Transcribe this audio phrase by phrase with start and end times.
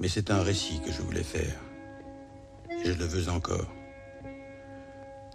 [0.00, 1.54] Mais c'est un récit que je voulais faire.
[2.70, 3.70] Et je le veux encore.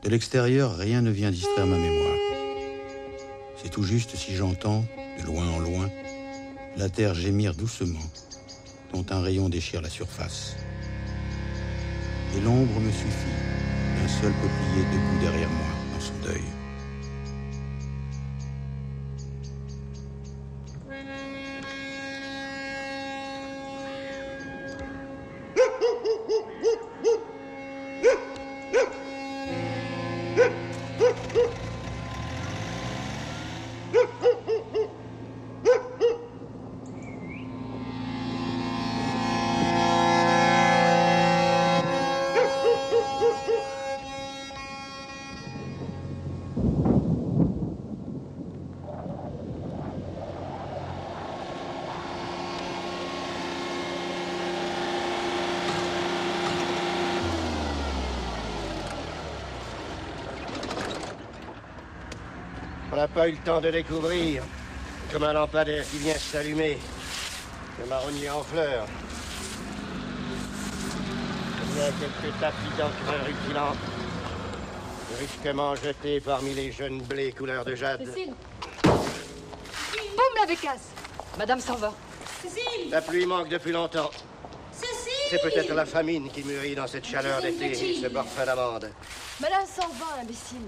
[0.04, 2.18] De l'extérieur, rien ne vient distraire ma mémoire.
[3.62, 4.84] C'est tout juste si j'entends,
[5.20, 5.90] de loin en loin,
[6.78, 8.00] la terre gémir doucement,
[8.94, 10.56] dont un rayon déchire la surface.
[12.36, 13.38] Et l'ombre me suffit,
[14.04, 16.55] un seul peuplier debout derrière moi dans son deuil.
[63.26, 64.44] Pas eu le temps de découvrir.
[65.12, 66.78] Comme un lampadaire qui vient s'allumer.
[67.80, 68.86] Le marronnier en fleurs.
[71.72, 73.78] Il y a quelques tapis d'encre rutilantes.
[75.12, 78.06] Brusquement jetés parmi les jeunes blés couleur de jade.
[78.06, 78.34] Cécile
[78.84, 80.90] Boum la bécasse
[81.40, 81.94] Madame s'en va.
[82.44, 84.12] Cécile La pluie manque depuis longtemps.
[84.72, 88.92] Cécile C'est peut-être la famine qui mûrit dans cette chaleur d'été et ce parfum d'amande.
[89.40, 90.68] Madame s'en va, imbécile.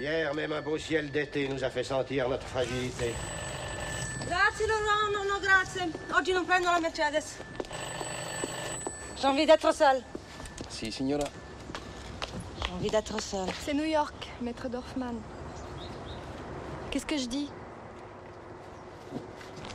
[0.00, 3.12] Hier, même un beau ciel d'été nous a fait sentir notre fragilité.
[4.26, 5.92] Grazie Laurent, non, non, grazie.
[6.16, 7.36] Oggi non prendo la Mercedes.
[9.20, 10.02] J'ai envie d'être seule.
[10.70, 11.24] Si, signora.
[12.64, 13.50] J'ai envie d'être seule.
[13.62, 15.16] C'est New York, maître Dorfman.
[16.90, 17.50] Qu'est-ce que je dis?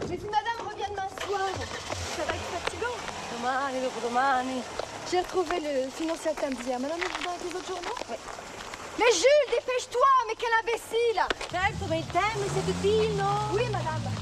[0.09, 1.49] Mais si madame revient demain soir,
[2.17, 2.97] ça va être fatigant.
[3.37, 4.63] Domani, dopo domani.
[5.11, 6.31] J'ai retrouvé le financier
[6.63, 6.79] d'hier.
[6.79, 7.95] Madame, vous dans les autres journaux?
[8.09, 8.15] Oui.
[8.97, 10.07] Mais Jules, dépêche-toi
[10.37, 13.53] quel imbécile Certo, ma il tempo, c'est tutti, no?
[13.53, 14.14] Oui, madame.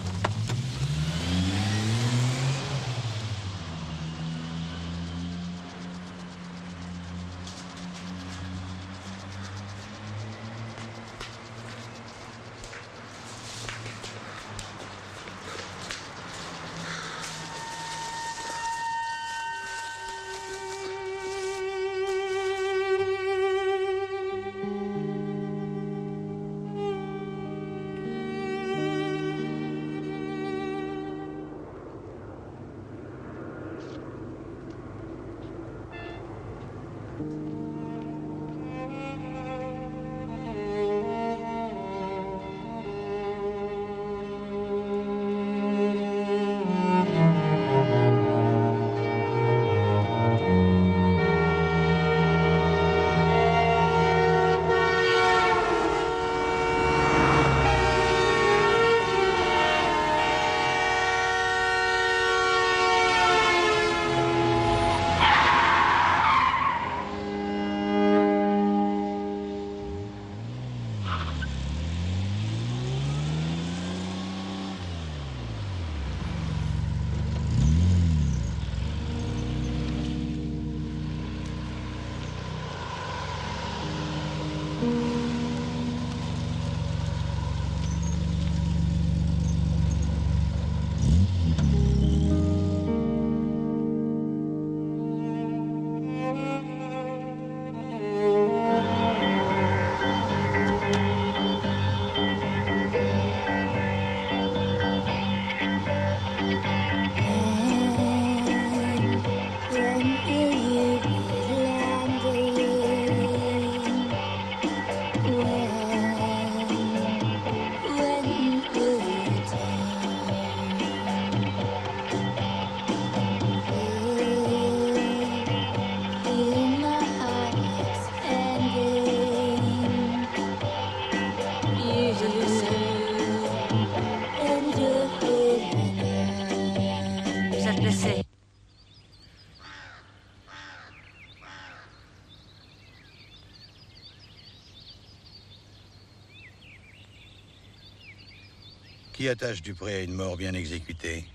[149.30, 151.26] Attache Dupré à une mort bien exécutée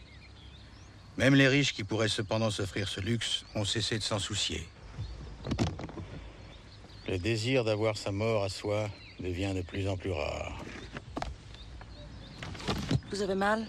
[1.16, 4.66] Même les riches qui pourraient cependant s'offrir ce luxe ont cessé de s'en soucier.
[7.08, 8.88] Le désir d'avoir sa mort à soi
[9.20, 10.62] devient de plus en plus rare.
[13.10, 13.66] Vous avez mal?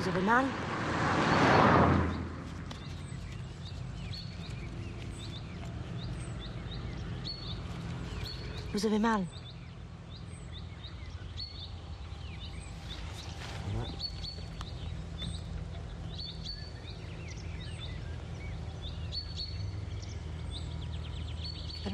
[0.00, 0.44] Vous avez mal?
[8.72, 9.24] Vous avez mal?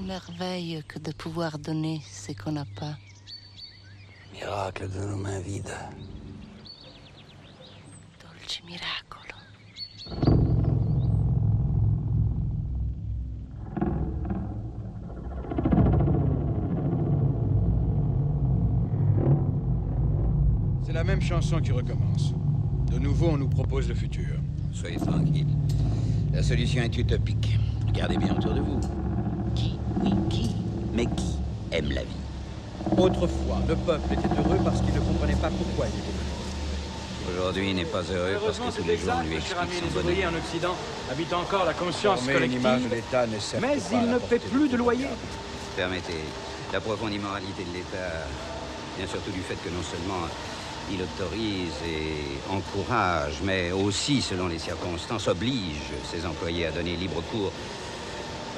[0.07, 2.97] Merveille que de pouvoir donner ce qu'on n'a pas.
[4.33, 5.75] Miracle de nos mains vides.
[8.23, 9.35] Dolce miracolo.
[20.85, 22.33] C'est la même chanson qui recommence.
[22.93, 24.39] De nouveau, on nous propose le futur.
[24.73, 25.49] Soyez tranquille.
[26.33, 27.59] La solution est utopique.
[27.89, 28.81] Regardez bien autour de vous.
[30.97, 31.37] Mais qui
[31.73, 35.99] aime la vie Autrefois, le peuple était heureux parce qu'il ne comprenait pas pourquoi il
[36.01, 37.37] était heureux.
[37.37, 39.59] Aujourd'hui, il n'est pas heureux parce que tous les jours, on lui explique
[39.93, 40.33] son bonheur.
[40.33, 40.75] en Occident
[41.13, 42.33] habitent encore la conscience de
[43.41, 45.09] certes Mais il ne paie plus de de loyer.
[45.77, 46.25] Permettez,
[46.73, 48.25] la profonde immoralité de l'État
[48.97, 50.27] vient surtout du fait que non seulement
[50.91, 57.23] il autorise et encourage, mais aussi, selon les circonstances, oblige ses employés à donner libre
[57.31, 57.53] cours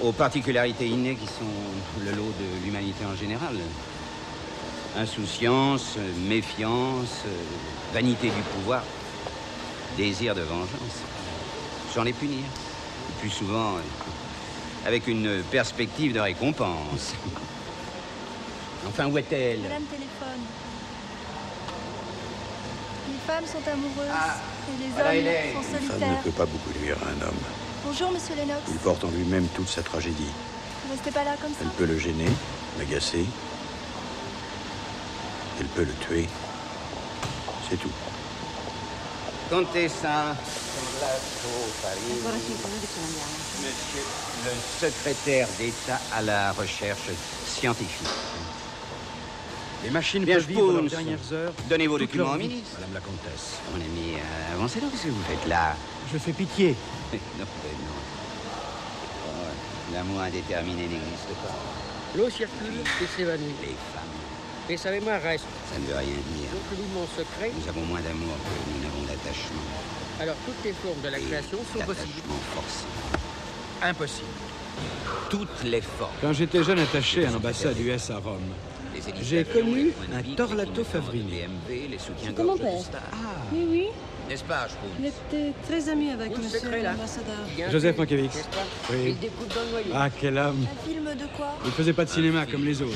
[0.02, 3.56] aux particularités innées qui sont le lot de l'humanité en général.
[4.96, 5.96] Insouciance,
[6.26, 7.22] méfiance,
[7.92, 8.82] vanité du pouvoir,
[9.96, 11.02] désir de vengeance.
[11.94, 12.44] Sans les punir.
[13.08, 13.80] Le plus souvent, euh,
[14.86, 17.14] avec une perspective de récompense.
[18.86, 20.40] Enfin, où est-elle Madame téléphone.
[23.08, 24.36] Les femmes sont amoureuses Ah,
[24.68, 26.22] et les voilà, hommes sont Une femme ne solitaires.
[26.22, 27.36] peut pas beaucoup nuire à un homme.
[27.90, 28.60] Bonjour, monsieur Lennox.
[28.68, 30.28] Il porte en lui-même toute sa tragédie.
[30.84, 32.28] Vous restez pas là comme ça Elle peut le gêner,
[32.78, 33.24] l'agacer.
[35.58, 36.28] Elle peut le tuer.
[37.70, 37.90] C'est tout.
[39.48, 40.36] Contessa.
[43.62, 44.04] Monsieur
[44.44, 44.50] le
[44.90, 47.08] secrétaire d'État à la recherche
[47.46, 48.06] scientifique.
[49.82, 51.52] Les machines Bien, peuvent vivre leurs dernières heures.
[51.70, 52.68] Donnez vos documents au ministre.
[52.74, 53.54] Madame la comtesse.
[53.72, 55.74] Mon ami, euh, avancez donc, qu'est-ce que vous faites là
[56.12, 56.74] Je fais pitié.
[57.12, 57.48] Non, mais
[57.84, 57.98] non.
[59.26, 59.30] Oh,
[59.94, 61.54] L'amour indéterminé n'existe pas.
[62.16, 63.54] L'eau circule et s'évanouit.
[63.60, 65.44] Les femmes, Et ça les mains restent.
[65.72, 66.50] ça ne veut rien dire.
[66.52, 67.52] Donc loup mon secret.
[67.60, 69.68] Nous avons moins d'amour que nous n'avons d'attachement.
[70.20, 72.22] Alors toutes les formes de la Et création sont possibles.
[72.54, 72.84] forcé.
[73.82, 74.26] Impossible.
[75.30, 76.10] Toutes les formes.
[76.22, 78.40] Quand j'étais jeune attaché à l'ambassade US à Rome,
[79.22, 81.40] J'ai connu un Torlato les clignotements de Favrini.
[82.24, 82.72] C'était mon père.
[83.52, 83.86] Oui, oui.
[84.28, 87.70] N'est-ce pas, Spoon Il était très ami avec Vous, monsieur l'ambassadeur.
[87.70, 88.44] Joseph Mankiewicz.
[88.90, 88.96] Oui.
[89.08, 89.92] Il découpe dans le noyau.
[89.94, 92.92] ah, quel homme Un film de quoi Il faisait pas de cinéma comme les autres.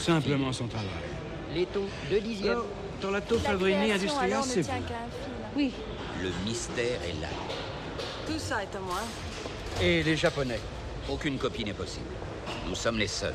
[0.00, 0.88] Simplement son travail.
[1.54, 2.52] Laiton, deux dixièmes.
[2.52, 2.66] Alors,
[3.00, 4.64] Torlato La alors, ne c'est.
[5.54, 5.72] Oui,
[6.22, 7.28] Le mystère est là.
[8.26, 9.00] tout ça est à moi.
[9.82, 10.60] Et les Japonais.
[11.10, 12.06] Aucune copie n'est possible.
[12.68, 13.34] Nous sommes les seuls.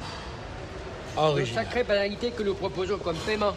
[1.15, 1.65] Une Original.
[1.65, 3.53] sacrée banalité que nous proposons comme paiement.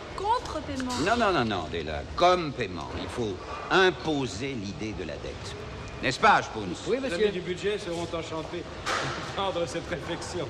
[0.52, 0.92] Contre-paiement.
[1.04, 2.02] Non, non, non, non, Della.
[2.16, 3.34] Comme paiement, il faut
[3.70, 5.54] imposer l'idée de la dette.
[6.02, 6.66] N'est-ce pas, Spoons?
[6.86, 7.24] Oui, Les monsieur.
[7.24, 8.64] amis du budget seront enchantés
[9.36, 10.48] d'entendre cette réflexion.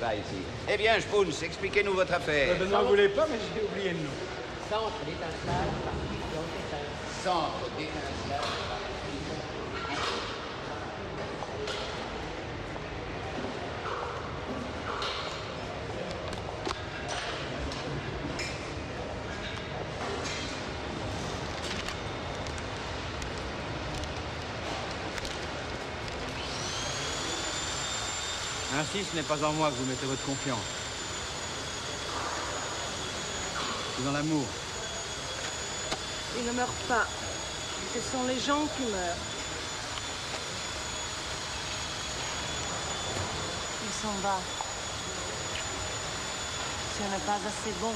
[0.00, 0.42] Pas ici.
[0.68, 2.56] Eh bien, Spoons, expliquez-nous votre affaire.
[2.58, 4.14] Je n'en voulais pas, mais j'ai oublié le nom.
[4.70, 5.54] Centre l'étage.
[7.22, 8.69] Centre d'étincelage.
[28.92, 30.58] Ainsi, ce n'est pas en moi que vous mettez votre confiance.
[33.96, 34.44] C'est dans l'amour.
[36.38, 37.06] Il ne meurt pas.
[37.94, 39.16] Ce sont les gens qui meurent.
[43.84, 44.38] Il s'en va.
[46.96, 47.92] Ce n'est pas assez bon.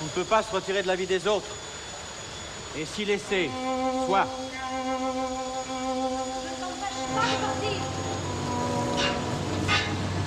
[0.00, 1.54] On ne peut pas se retirer de la vie des autres.
[2.76, 3.48] Et s'y laisser,
[4.06, 4.26] soit.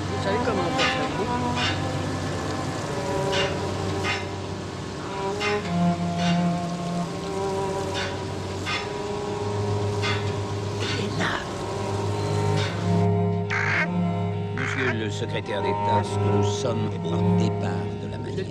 [0.10, 0.84] Vous savez comment on
[14.56, 18.46] Monsieur le secrétaire d'État, nous sommes au départ de la manière.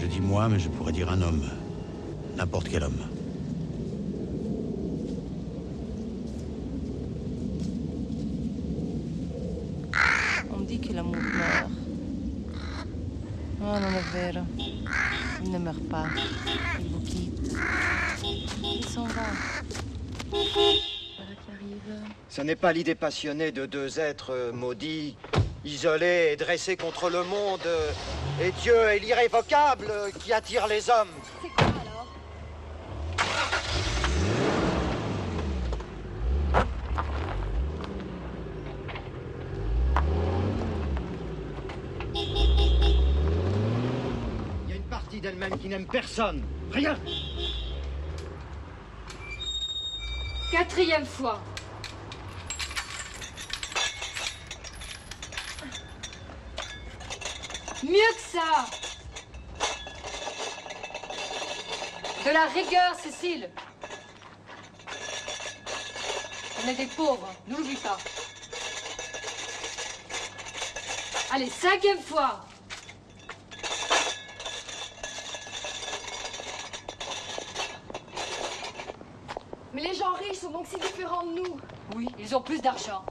[0.00, 1.42] Je dis moi, mais je pourrais dire un homme.
[2.36, 3.00] N'importe quel homme.
[10.56, 11.70] On dit que l'amour meurt.
[13.60, 14.46] Oh non, è vero.
[15.44, 16.06] Il ne meurt pas.
[16.78, 17.56] Il vous quitte.
[18.62, 19.26] Il s'en va.
[20.30, 21.92] Voilà qui arrive.
[22.38, 25.16] Ce n'est pas l'idée passionnée de deux êtres euh, maudits,
[25.64, 27.90] isolés et dressés contre le monde, euh,
[28.40, 31.08] et Dieu est l'irrévocable euh, qui attire les hommes.
[31.42, 32.06] C'est quoi alors?
[44.64, 46.44] Il y a une partie d'elle-même qui n'aime personne.
[46.70, 46.96] Rien.
[50.52, 51.40] Quatrième fois.
[57.84, 58.66] Mieux que ça
[62.24, 63.50] De la rigueur, Cécile
[66.64, 67.98] On est des pauvres, n'oublie pas.
[71.30, 72.40] Allez, cinquième fois
[79.72, 81.56] Mais les gens riches sont donc si différents de nous.
[81.94, 83.04] Oui, ils ont plus d'argent.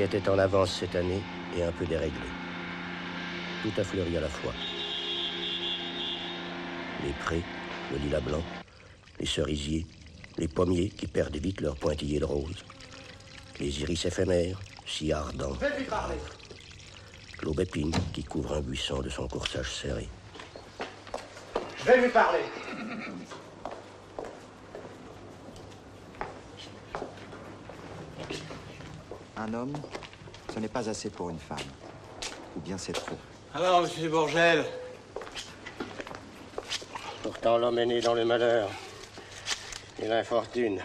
[0.00, 1.20] Était en avance cette année
[1.56, 2.18] et un peu déréglé.
[3.62, 4.52] Tout a fleuri à la fois.
[7.04, 7.42] Les prés,
[7.92, 8.42] le lilas blanc,
[9.20, 9.86] les cerisiers,
[10.38, 12.64] les pommiers qui perdent vite leur pointillé de rose,
[13.60, 15.56] les iris éphémères, si ardents,
[17.42, 20.08] l'aubépine qui couvre un buisson de son corsage serré.
[21.78, 22.44] Je vais lui parler.
[29.52, 29.72] Un homme,
[30.54, 31.58] ce n'est pas assez pour une femme.
[32.56, 33.18] Ou bien c'est trop.
[33.54, 34.64] Alors, monsieur Bourgel,
[37.22, 38.70] Pourtant, l'homme est né dans le malheur
[40.02, 40.80] et l'infortune.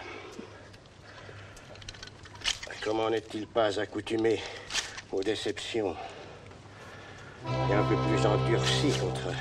[2.82, 4.40] Comment n'est-il pas accoutumé
[5.12, 5.96] aux déceptions
[7.70, 9.34] et un peu plus endurci contre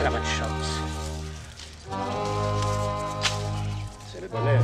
[0.00, 0.80] la malchance?
[4.12, 4.62] C'est le bonheur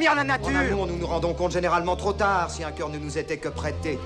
[0.00, 2.72] Tu admires la nature En amour, nous nous rendons compte généralement trop tard si un
[2.72, 3.98] cœur ne nous était que prêté.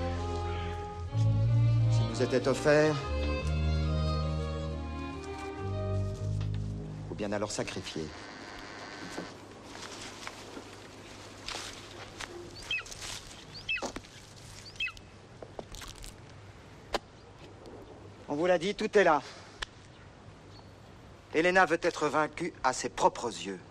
[1.89, 2.93] S'il nous était offert.
[7.09, 8.03] Ou bien alors sacrifié.
[18.27, 19.21] On vous l'a dit, tout est là.
[21.33, 23.61] Elena veut être vaincue à ses propres yeux.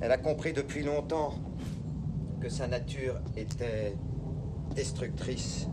[0.00, 1.34] Elle a compris depuis longtemps
[2.40, 3.94] que sa nature était
[4.74, 5.68] destructrice.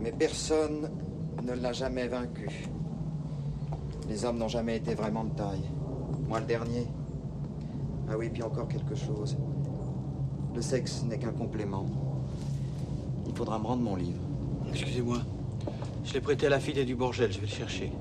[0.00, 0.90] Mais personne
[1.42, 2.68] ne l'a jamais vaincue.
[4.08, 5.70] Les hommes n'ont jamais été vraiment de taille.
[6.28, 6.86] Moi le dernier.
[8.10, 9.36] Ah oui, puis encore quelque chose.
[10.54, 11.86] Le sexe n'est qu'un complément.
[13.26, 14.20] Il faudra me rendre mon livre.
[14.70, 15.18] excusez-moi.
[16.04, 17.92] Je l'ai prêté à la fille du Bourgel, je vais le chercher.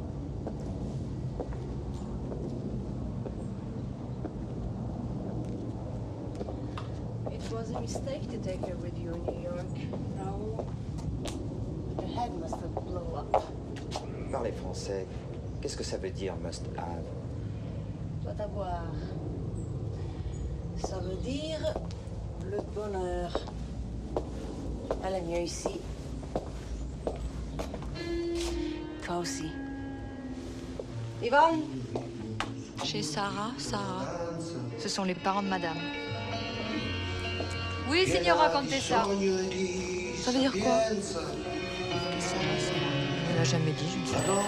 [7.32, 9.74] It was a mistake to take her with you in New York?
[10.16, 10.66] No.
[12.00, 13.44] Your head must have blown up.
[14.32, 15.06] Parlez français.
[15.62, 17.04] Qu'est-ce que ça veut dire, must have?
[18.24, 18.84] Doit avoir.
[20.77, 21.60] Ça veut dire
[22.50, 23.38] le bonheur.
[25.04, 25.82] Elle est mieux ici.
[29.06, 29.51] Toi aussi.
[31.22, 31.63] Yvonne?
[32.86, 34.06] Chez Sarah, Sarah.
[34.77, 36.07] Ce sont les parents de madame.
[37.89, 39.06] Oui, signora Contessa.
[40.24, 40.79] Ça veut dire quoi.
[43.29, 44.44] Elle a jamais dit, je ne sais pas.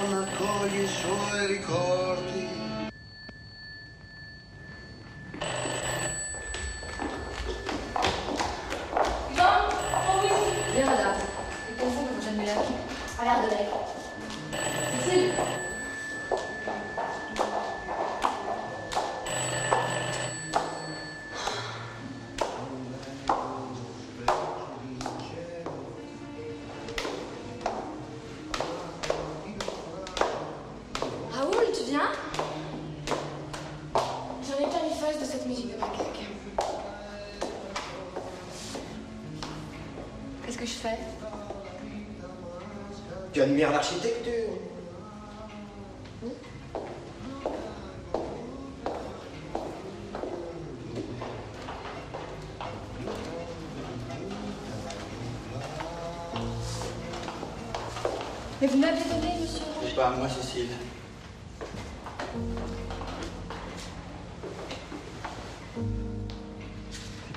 [60.17, 60.67] Moi, Cécile.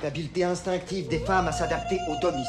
[0.01, 2.47] Cette instinctive des femmes à s'adapter au domicile.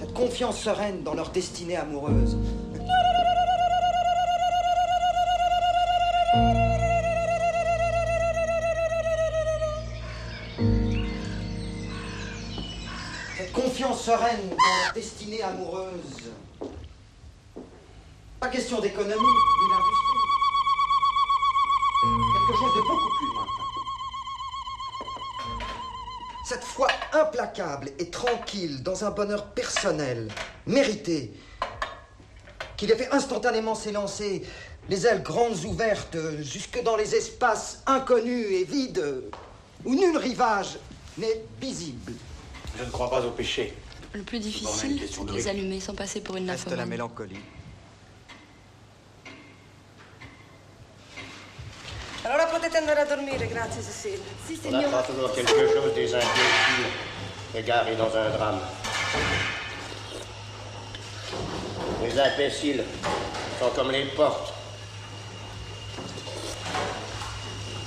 [0.00, 2.36] Cette confiance sereine dans leur destinée amoureuse.
[13.94, 16.30] Sereine dans leur destinée amoureuse.
[18.40, 20.16] Pas question d'économie ni d'industrie.
[22.32, 23.52] Quelque chose de beaucoup plus lointain.
[26.48, 30.28] Cette foi implacable et tranquille dans un bonheur personnel,
[30.66, 31.32] mérité,
[32.76, 34.46] qui les fait instantanément s'élancer,
[34.88, 39.24] les ailes grandes ouvertes, jusque dans les espaces inconnus et vides,
[39.84, 40.78] où nul rivage
[41.18, 42.12] n'est visible.
[42.78, 43.74] Je ne crois pas au péché.
[44.12, 47.40] Le plus difficile, c'est de les allumer sans passer pour une Reste la mélancolie.
[52.24, 54.18] Allora potete andare a dormire, grazie Cecilia.
[54.44, 56.90] Si, On apprend toujours quelque chose des imbéciles
[57.54, 58.60] égarés dans un drame.
[62.02, 62.84] Les imbéciles
[63.60, 64.52] sont comme les portes.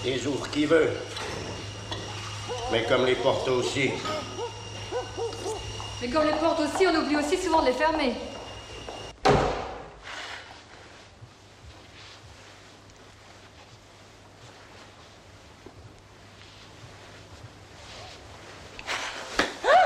[0.06, 0.92] Les ouvre qui veut.
[2.72, 3.92] Mais comme les portes aussi.
[6.02, 8.14] Mais comme les portes aussi, on oublie aussi souvent de les fermer.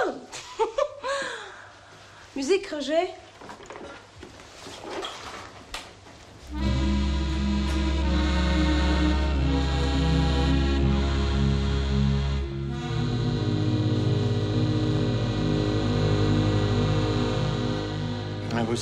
[2.36, 3.08] Musique, Roger?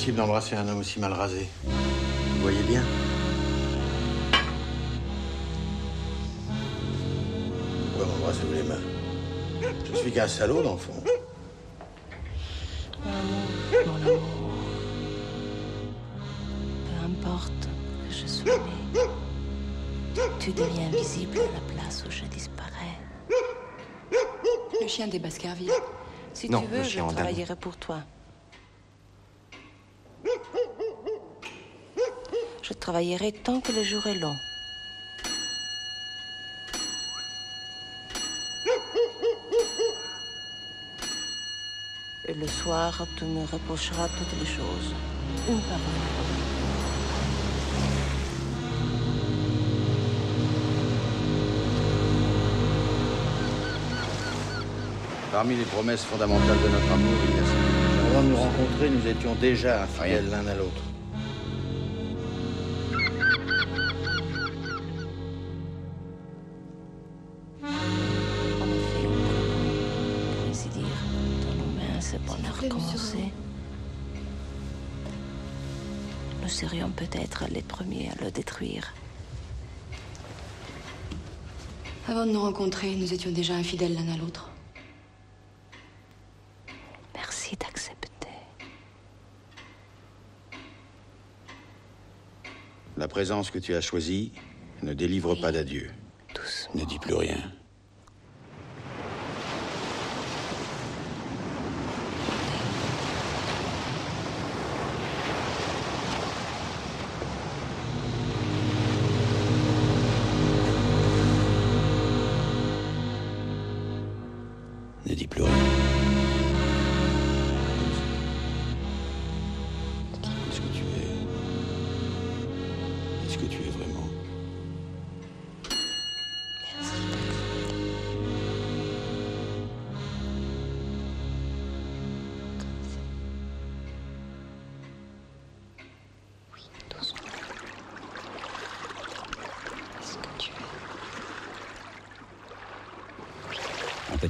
[0.02, 1.46] Impossible d'embrasser un homme aussi mal rasé.
[1.64, 2.82] Vous voyez bien
[7.92, 8.80] Pourquoi m'embrassez-vous les mains
[9.84, 11.04] Je suis qu'un salaud, dans le fond.
[13.04, 14.20] Mon amour.
[16.84, 17.52] Peu importe
[18.08, 18.56] que je sois
[18.92, 19.00] né,
[20.40, 22.98] tu deviens visible à la place où je disparais.
[24.80, 25.70] Le chien des Baskerville.
[26.34, 27.98] Si Non, tu veux, je travaillerai pour toi.
[32.82, 34.36] Travaillerai tant que le jour est long.
[42.26, 44.96] Et le soir, tu me reprocheras toutes les choses.
[45.48, 46.02] Une par une.
[55.30, 58.90] Parmi les promesses fondamentales de notre amour, il y a celle Avant de nous rencontrer,
[58.90, 60.91] nous étions déjà infidèles l'un à l'autre.
[76.42, 78.94] Nous serions peut-être les premiers à le détruire.
[82.06, 84.50] Avant de nous rencontrer, nous étions déjà infidèles l'un à l'autre.
[87.14, 88.28] Merci d'accepter.
[92.96, 94.32] La présence que tu as choisie
[94.82, 95.90] ne délivre pas d'adieu.
[96.74, 97.52] Ne dis plus rien.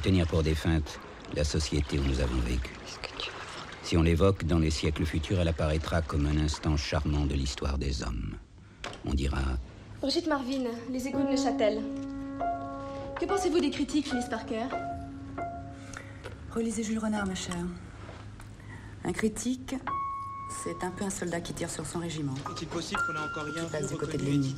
[0.03, 0.99] Tenir pour défunte
[1.33, 2.71] la société où nous avons vécu.
[3.83, 7.77] Si on l'évoque dans les siècles futurs, elle apparaîtra comme un instant charmant de l'histoire
[7.77, 8.35] des hommes.
[9.05, 9.39] On dira
[10.01, 11.81] Brigitte Marvin, Les Égouts de Neuchâtel.
[13.19, 14.65] Que pensez-vous des critiques, Phyllis Parker?
[16.53, 17.55] Relisez Jules Renard, ma chère.
[19.05, 19.75] Un critique,
[20.63, 22.35] c'est un peu un soldat qui tire sur son régiment.
[22.51, 24.53] Est-il possible qu'on ait encore rien passe vu du côté de l'ennemi.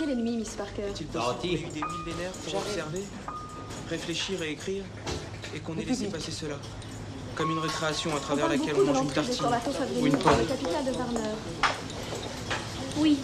[0.00, 0.82] Est l'ennemi, Miss Parker?
[0.82, 2.68] Est-il possible qu'il y ait eu des millénaires pour J'arrive.
[2.68, 3.02] observer,
[3.88, 4.84] réfléchir et écrire,
[5.54, 6.56] et qu'on ait laissé passer cela
[7.34, 9.44] Comme une récréation à travers laquelle on mange une tartine
[10.00, 10.34] ou une pomme.
[12.98, 13.18] Oui,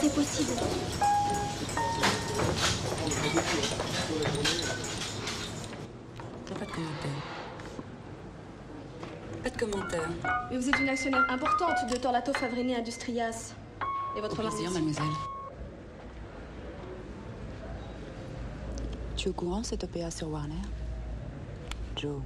[0.00, 0.52] c'est possible.
[6.46, 7.10] Pas de commentaire.
[9.42, 10.08] Pas de commentaire.
[10.50, 13.54] Mais vous êtes une actionnaire importante de Torlato Favrini Industrias.
[14.16, 15.04] Et votre Au plaisir, mademoiselle.
[19.20, 20.54] Tu es au courant cette OPA sur Warner?
[21.94, 22.22] Joe.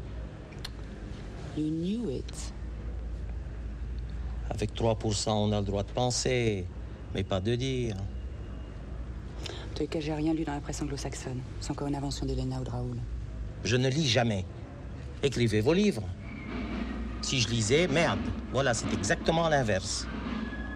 [1.57, 2.55] You knew it.
[4.49, 6.65] Avec 3%, on a le droit de penser,
[7.13, 7.97] mais pas de dire.
[9.49, 11.41] En tout cas, j'ai rien lu dans la presse anglo-saxonne.
[11.59, 12.99] C'est encore une invention d'Elena ou de Raoul.
[13.65, 14.45] Je ne lis jamais.
[15.21, 16.05] Écrivez vos livres.
[17.23, 18.21] Si je lisais, merde.
[18.53, 20.07] Voilà, c'est exactement l'inverse.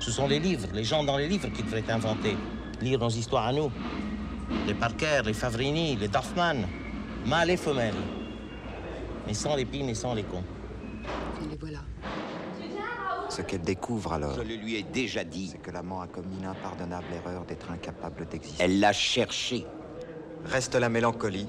[0.00, 2.36] Ce sont les livres, les gens dans les livres qui devraient inventer.
[2.80, 3.70] Lire nos histoires à nous.
[4.66, 6.66] Les Parker, les Favrini, les Dorfman.
[7.26, 7.94] Mâles et femelles.
[9.26, 10.44] Mais sans les pines et sans les cons.
[11.44, 11.80] Et les voilà.
[13.28, 15.48] Ce qu'elle découvre alors, Je le lui ai déjà dit.
[15.52, 18.62] c'est que l'amant a commis l'impardonnable erreur d'être incapable d'exister.
[18.64, 19.66] Elle l'a cherché.
[20.46, 21.46] Reste la mélancolie.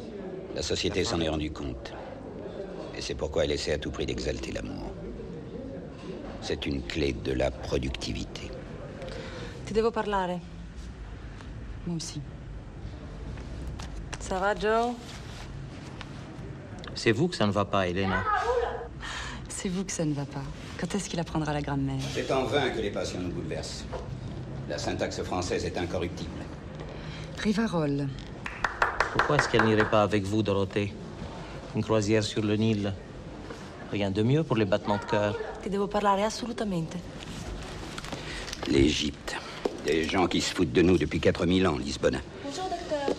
[0.55, 1.93] La société s'en est rendue compte.
[2.97, 4.91] Et c'est pourquoi elle essaie à tout prix d'exalter l'amour.
[6.41, 8.51] C'est une clé de la productivité.
[9.65, 10.39] Ti devo parlare.
[11.87, 12.19] Moi aussi.
[14.29, 14.93] Ça va, Joe?
[16.93, 18.23] C'est vous que ça ne va pas, Elena.
[19.47, 20.43] C'est vous que ça ne va pas.
[20.79, 21.99] Quand est-ce qu'il apprendra la grammaire?
[22.13, 23.85] C'est en vain que les passions nous bouleversent.
[24.69, 26.29] La syntaxe française est incorruptible.
[27.39, 28.07] Rivarol.
[29.13, 30.93] Pourquoi est-ce qu'elle n'irait pas avec vous, Dorothée?
[31.75, 32.93] Une croisière sur le Nil.
[33.91, 35.35] Rien de mieux pour les battements de cœur.
[35.63, 36.95] Ti devo parlare assolutamente.
[38.67, 39.35] L'Égypte.
[39.85, 42.21] Des gens qui se foutent de nous depuis 4000 ans, Lisbonne.
[42.45, 43.15] Bonjour, docteur.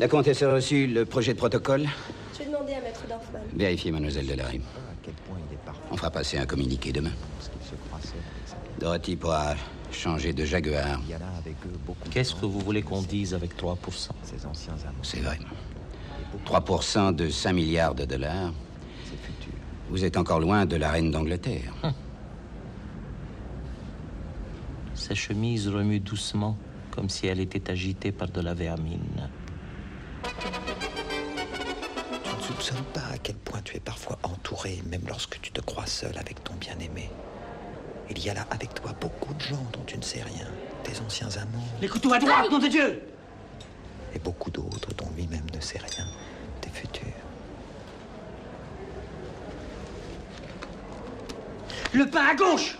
[0.00, 1.86] La comtesse a reçu le projet de protocole
[2.32, 3.40] Je vais demander à maître Dorfman.
[3.54, 4.56] Vérifiez, mademoiselle Delary.
[4.56, 5.82] À quel point il est parfait.
[5.92, 7.10] On fera passer un communiqué demain.
[8.78, 9.56] Dorothy pourra
[9.92, 10.98] changer de Jaguar.
[11.04, 13.54] Il y a là avec eux beaucoup de Qu'est-ce que vous voulez qu'on dise avec
[13.58, 13.76] 3%
[14.22, 15.04] Ses anciens amours.
[15.04, 15.38] C'est vrai.
[16.46, 18.54] 3% de 5 milliards de dollars.
[19.04, 19.52] Ses futurs.
[19.90, 21.74] Vous êtes encore loin de la reine d'Angleterre.
[24.94, 26.56] Sa chemise remue doucement,
[26.90, 29.28] comme si elle était agitée par de la vermine.
[32.24, 35.60] Tu ne soupçonnes pas à quel point tu es parfois entouré, même lorsque tu te
[35.60, 37.10] crois seul avec ton bien-aimé.
[38.10, 40.48] Il y a là avec toi beaucoup de gens dont tu ne sais rien.
[40.82, 43.02] Tes anciens amants Les couteaux à droite, nom de Dieu
[44.14, 46.06] et beaucoup d'autres dont lui-même ne sait rien.
[46.60, 47.06] Tes futurs.
[51.92, 52.78] Le pain à gauche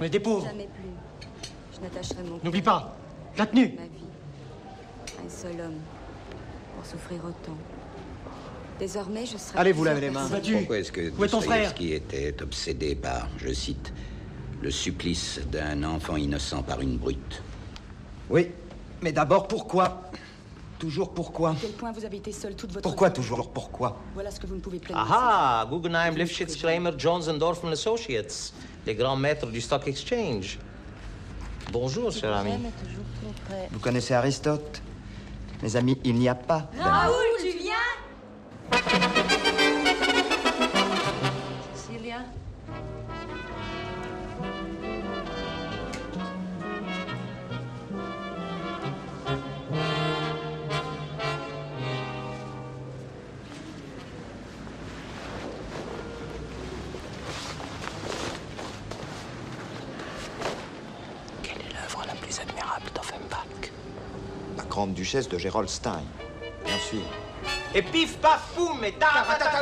[0.00, 0.46] On est des pauvres.
[0.46, 0.89] Jamais plus.
[1.80, 2.94] Je n'attacherai mon N'oublie pas,
[3.38, 3.74] la tenue.
[3.76, 5.78] Ma vie, un seul homme,
[6.76, 7.56] pour souffrir autant.
[8.78, 9.58] Désormais, je serai.
[9.58, 10.28] Allez, vous lavez les mains.
[10.28, 13.92] Pourquoi est-ce que Où est ton frère Dostoïevski était obsédé par, je cite,
[14.62, 17.42] le supplice d'un enfant innocent par une brute?
[18.30, 18.48] Oui,
[19.02, 20.02] mais d'abord pourquoi?
[20.78, 21.50] Toujours pourquoi?
[21.50, 23.14] À quel point vous habitez seul toute votre Pourquoi vie?
[23.14, 23.98] toujours pourquoi?
[24.14, 28.54] Voilà ce que vous ne pouvez pleinement Ah, Guggenheim, Lifshitz, Kramer, Jones and Dorfman Associates,
[28.86, 30.58] les grands maîtres du Stock Exchange.
[31.72, 32.52] Bonjour, cher ami.
[33.70, 34.82] Vous connaissez Aristote?
[35.62, 36.68] Mes amis, il n'y a pas.
[36.78, 37.74] Raoul, tu viens?
[41.74, 42.24] Cecilia
[65.10, 66.04] duchesse de Gerolstein,
[66.64, 67.02] bien sûr.
[67.74, 68.94] Et pif, paf, poum, et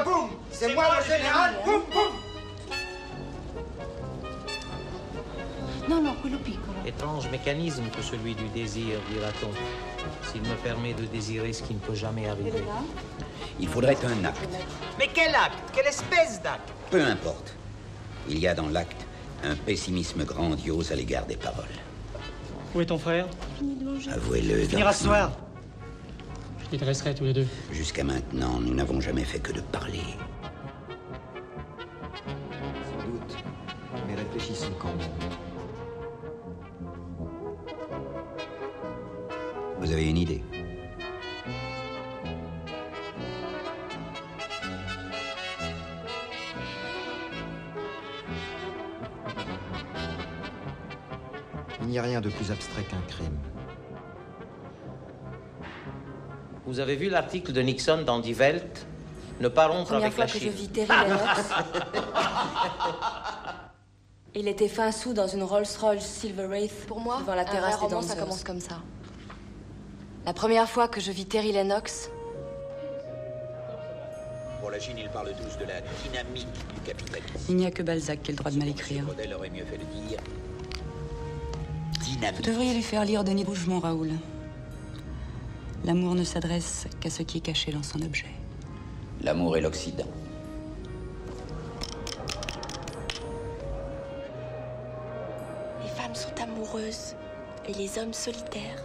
[0.04, 2.12] boum C'est moi le général Boum, boum
[5.88, 6.78] No, no, quello piccolo.
[6.84, 9.50] Étrange mécanisme que celui du désir, dira-t-on.
[10.30, 12.62] S'il me permet de désirer ce qui ne peut jamais arriver.
[13.58, 14.48] Il faudrait un acte.
[14.98, 15.70] Mais quel acte?
[15.72, 16.68] Quelle espèce d'acte?
[16.90, 17.54] Peu importe.
[18.28, 19.06] Il y a dans l'acte
[19.42, 21.64] un pessimisme grandiose à l'égard des paroles.
[22.74, 23.26] Où est ton frère?
[24.12, 24.64] Avouez-le.
[24.64, 25.32] Finira ce soir.
[26.64, 27.46] Je les dresserai tous les deux.
[27.72, 30.02] Jusqu'à maintenant, nous n'avons jamais fait que de parler.
[52.78, 53.38] Abstrait qu'un crime.
[56.66, 58.86] Vous avez vu l'article de Nixon dans Die Welt?
[59.40, 60.52] Ne pas rompre Première avec fois la que je Chine.
[60.52, 61.24] vis Terry Lennox.
[64.34, 67.76] Il était fin sous dans une Rolls-Royce Silver Wraith Pour moi, devant la un terrasse
[67.78, 68.76] vrai des roman, ça commence comme ça.
[70.26, 72.10] La première fois que je vis Terry Lennox,
[74.60, 77.46] Pour la Chine, il parle tous de la dynamique du capitalisme.
[77.48, 79.04] Il n'y a que Balzac qui a le droit de mal écrire.
[79.04, 80.18] modèle aurait mieux fait de dire
[82.00, 84.10] Vous devriez lui faire lire Denis Rougemont, Raoul.
[85.84, 88.26] L'amour ne s'adresse qu'à ce qui est caché dans son objet.
[89.22, 90.06] L'amour et l'Occident.
[95.82, 97.14] Les femmes sont amoureuses
[97.68, 98.82] et les hommes solitaires.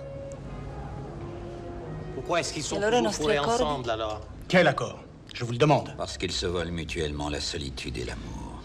[2.15, 3.39] Pourquoi est-ce qu'ils sont accordi.
[3.39, 4.21] ensemble alors?
[4.47, 4.99] Quel accord?
[5.33, 5.93] Je vous le demande.
[5.97, 8.61] Parce qu'ils se volent mutuellement la solitude et l'amour.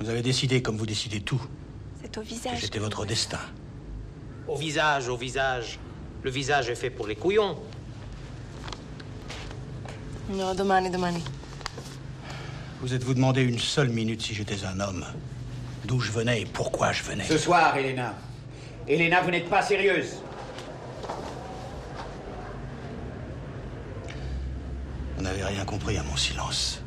[0.00, 1.42] Vous avez décidé, comme vous décidez tout,
[2.16, 2.60] Au visage.
[2.60, 3.38] j'étais votre destin.
[4.46, 5.78] Au visage, au visage.
[6.22, 7.56] Le visage est fait pour les couillons.
[10.28, 11.22] No, domani, domani.
[12.80, 15.04] Vous êtes-vous demandé une seule minute si j'étais un homme
[15.84, 18.14] D'où je venais et pourquoi je venais Ce soir, Elena.
[18.86, 20.16] Elena, vous n'êtes pas sérieuse.
[25.16, 26.82] Vous n'avez rien compris à mon silence.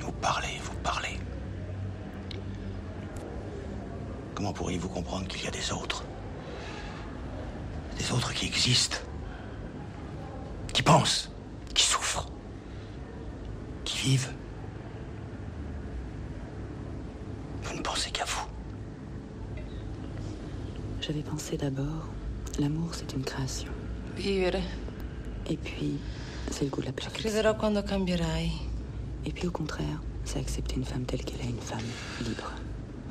[0.00, 1.18] Vous parlez, vous parlez.
[4.36, 6.04] Comment pourriez-vous comprendre qu'il y a des autres?
[7.98, 8.98] Des autres qui existent
[10.74, 11.30] Qui pensent
[11.72, 12.28] Qui souffrent
[13.86, 14.30] Qui vivent
[17.62, 18.46] Vous ne pensez qu'à vous.
[21.00, 22.06] J'avais pensé d'abord,
[22.58, 23.72] l'amour c'est une création.
[24.16, 24.60] Vivere.
[25.48, 25.98] Et puis,
[26.50, 27.30] c'est le goût de la perfection.
[29.24, 31.80] Et puis au contraire, c'est accepter une femme telle qu'elle est, une femme
[32.20, 32.52] libre.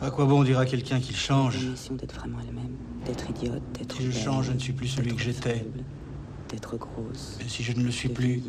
[0.02, 1.58] À quoi bon dire à quelqu'un qu'il change
[1.92, 5.22] d'être vraiment elle-même, d'être idiote, d'être Si je change, je ne suis plus celui que
[5.22, 5.56] j'étais.
[5.56, 5.84] faible,
[6.50, 7.38] D'être grosse.
[7.42, 8.44] Mais si je ne le suis plus.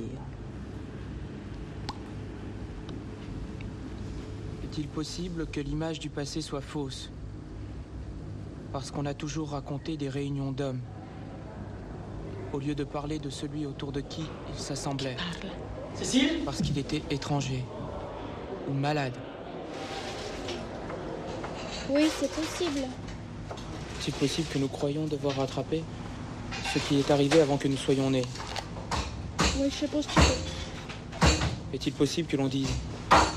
[4.64, 7.10] Est-il possible que l'image du passé soit fausse?
[8.72, 10.80] Parce qu'on a toujours raconté des réunions d'hommes.
[12.52, 15.16] Au lieu de parler de celui autour de qui il s'assemblait.
[15.94, 16.40] Cécile?
[16.44, 17.64] Parce qu'il était étranger.
[18.68, 19.14] Ou malade.
[21.88, 22.80] Oui, c'est possible.
[24.00, 25.84] Est-il possible que nous croyions devoir rattraper
[26.72, 28.24] ce qui est arrivé avant que nous soyons nés
[29.58, 30.20] Oui, je suppose que.
[31.72, 32.68] Est-il possible que l'on dise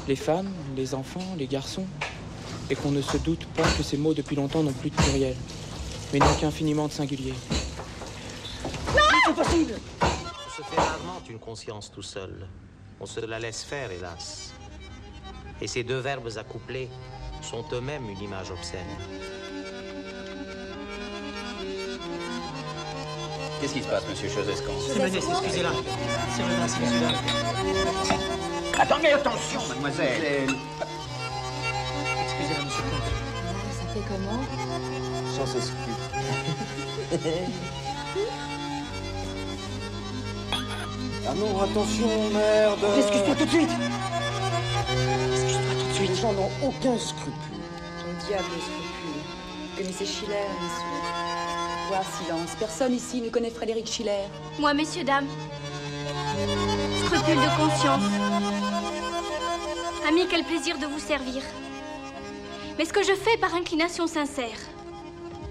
[0.08, 1.86] les femmes, les enfants, les garçons
[2.70, 5.36] et qu'on ne se doute pas que ces mots depuis longtemps n'ont plus de pluriel,
[6.12, 7.34] mais n'ont qu'infiniment de singulier?
[9.26, 12.48] C'est possible On se fait rarement une conscience tout seul.
[13.00, 14.54] On se la laisse faire, hélas.
[15.62, 16.90] Et ces deux verbes accouplés
[17.42, 18.86] sont eux-mêmes une image obscène.
[23.60, 24.72] Qu'est-ce qui se passe, monsieur Chosescan?
[24.88, 25.72] C'est Vanessa, excusez-la.
[26.32, 27.10] C'est celui-là.
[28.80, 30.48] Attendez, attention, mademoiselle.
[32.24, 33.04] Excusez-la, monsieur le comte.
[33.74, 34.42] Ça fait comment?
[35.36, 36.02] Sans excuse.
[41.28, 43.72] ah non, attention, merde Excuse-toi tout de suite
[46.00, 47.34] Les gens n'ont aucun scrupule.
[48.00, 49.22] Ton diable scrupule.
[49.76, 52.56] Connaissez Schiller, messieurs Voir silence.
[52.58, 54.24] Personne ici ne connaît Frédéric Schiller.
[54.60, 55.28] Moi, messieurs, dames.
[57.06, 58.04] Scrupule de conscience.
[60.08, 61.44] Ami, quel plaisir de vous servir.
[62.78, 64.58] Mais ce que je fais par inclination sincère.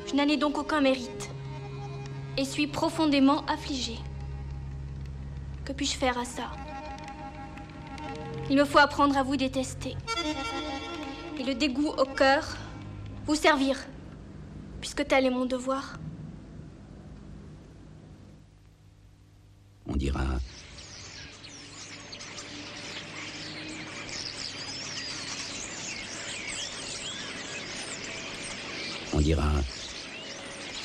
[0.06, 1.28] Je n'en ai donc aucun mérite.
[2.38, 3.98] Et suis profondément affligée.
[5.66, 6.44] Que puis-je faire à ça?
[8.50, 9.96] Il me faut apprendre à vous détester.
[11.38, 12.56] Et le dégoût au cœur,
[13.26, 13.76] vous servir.
[14.80, 15.98] Puisque tel est mon devoir.
[19.86, 20.24] On dira.
[29.12, 29.50] On dira.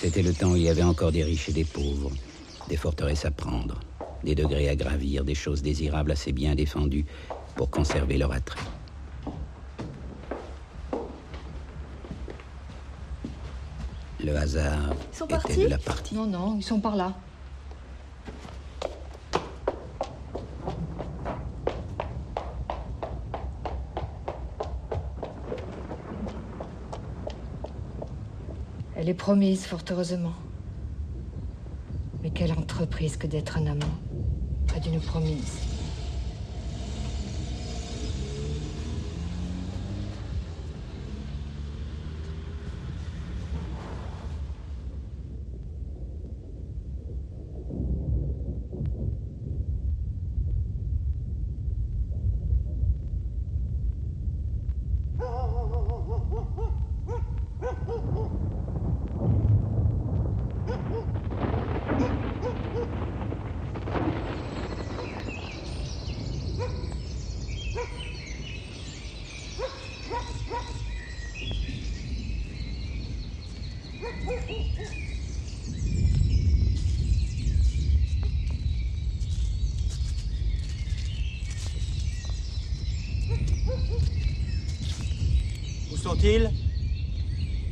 [0.02, 2.12] C'était le temps où il y avait encore des riches et des pauvres,
[2.68, 3.80] des forteresses à prendre,
[4.24, 7.06] des degrés à gravir, des choses désirables assez bien défendues
[7.56, 8.60] pour conserver leur attrait.
[14.24, 16.16] Le hasard ils sont était partis de la partie.
[16.16, 17.14] Non, non, ils sont par là.
[28.96, 30.32] Elle est promise, fort heureusement.
[32.74, 33.86] Mais quelle entreprise que d'être un amant,
[34.68, 35.74] pas d'une promise.
[85.92, 86.50] Où sont-ils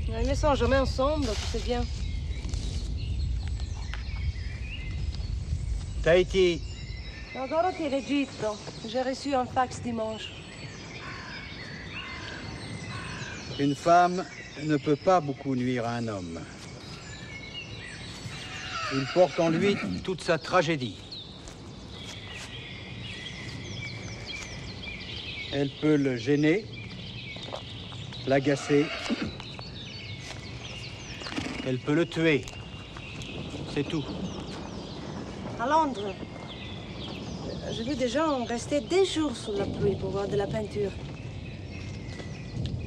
[0.07, 1.85] Ils ne sont jamais ensemble, tu sais bien.
[6.01, 6.59] Tahiti.
[7.35, 8.43] Non, Dorothy est l'Égypte.
[8.87, 10.29] J'ai reçu un fax dimanche.
[13.59, 14.25] Une femme
[14.63, 16.39] ne peut pas beaucoup nuire à un homme.
[18.95, 20.97] Il porte en lui toute sa tragédie.
[25.53, 26.65] Elle peut le gêner,
[28.25, 28.87] l'agacer.
[31.71, 32.43] Elle peut le tuer.
[33.73, 34.03] C'est tout.
[35.57, 36.13] À Londres,
[37.71, 40.91] j'ai vu des gens rester des jours sous la pluie pour voir de la peinture.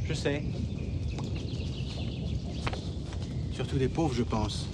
[0.04, 0.42] Je sais.
[3.54, 4.66] Surtout des pauvres, je pense.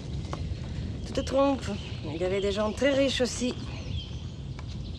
[1.06, 1.70] Tu te trompes.
[2.12, 3.54] Il y avait des gens très riches aussi.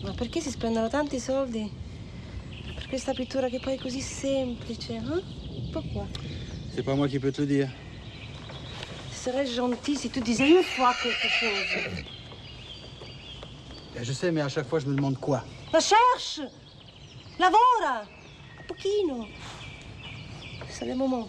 [0.04, 1.70] Ma perché si spendono tanti soldi?
[2.76, 5.20] Per questa pittura che poi è così semplice, hein?
[5.70, 6.06] Pourquoi?
[6.74, 7.81] C'est pas moi qui peux te le dire.
[9.22, 12.04] Ce serait gentil si tu disais une fois quelque chose.
[13.94, 15.44] Ben, Je sais, mais à chaque fois, je me demande quoi.
[15.74, 16.40] Cherche!
[17.38, 18.02] Lavora!
[18.58, 19.28] Un pochino.
[20.68, 21.28] C'est le moment.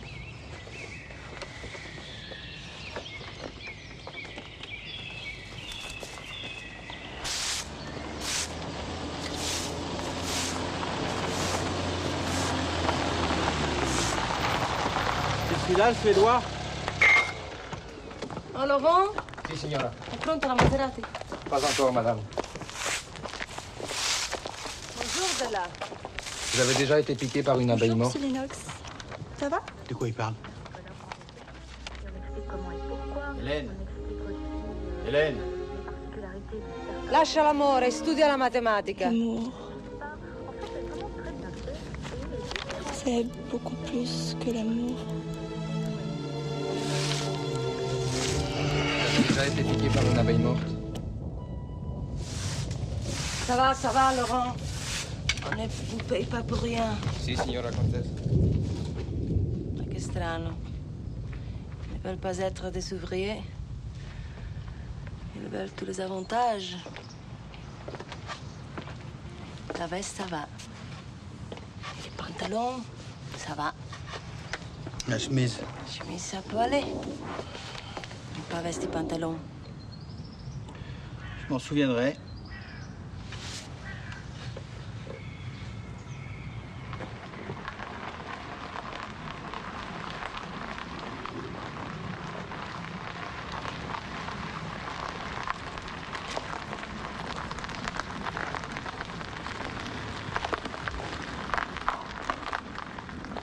[15.47, 16.41] C'est celui-là, le suédois
[18.63, 19.11] Oh, Laurent,
[19.49, 19.91] Si, signora.
[20.09, 21.01] è pronta la Maserati?
[21.49, 22.21] Pas encore, madame.
[24.95, 25.67] Bonjour, Bella.
[26.53, 28.17] Vous avez déjà été piqué par une abeille morte?
[28.17, 28.59] Lennox.
[29.37, 29.61] Ça va?
[29.89, 30.35] De quoi il parle?
[33.41, 33.75] Hélène
[35.09, 35.37] Hélène
[37.11, 39.09] Lascia l'amore, studia la matematica.
[42.93, 44.95] C'est beaucoup plus que l'amour.
[49.33, 50.67] Déjà été piqué par une abeille morte
[53.47, 54.55] Ça va, ça va, Laurent.
[55.51, 56.95] On ne vous paye pas pour rien.
[57.19, 58.07] Si, signora comtesse.
[59.75, 60.51] Ma che strano.
[61.89, 63.41] Ils ne veulent pas être des ouvriers.
[65.35, 66.77] Ils veulent tous les avantages.
[69.79, 70.47] La veste, ça va.
[72.03, 72.81] Les pantalons,
[73.37, 73.73] ça va.
[75.07, 75.57] La chemise.
[75.59, 76.85] La chemise, ça peut aller.
[78.53, 79.35] Pas et pantalon.
[81.47, 82.15] Je m'en souviendrai.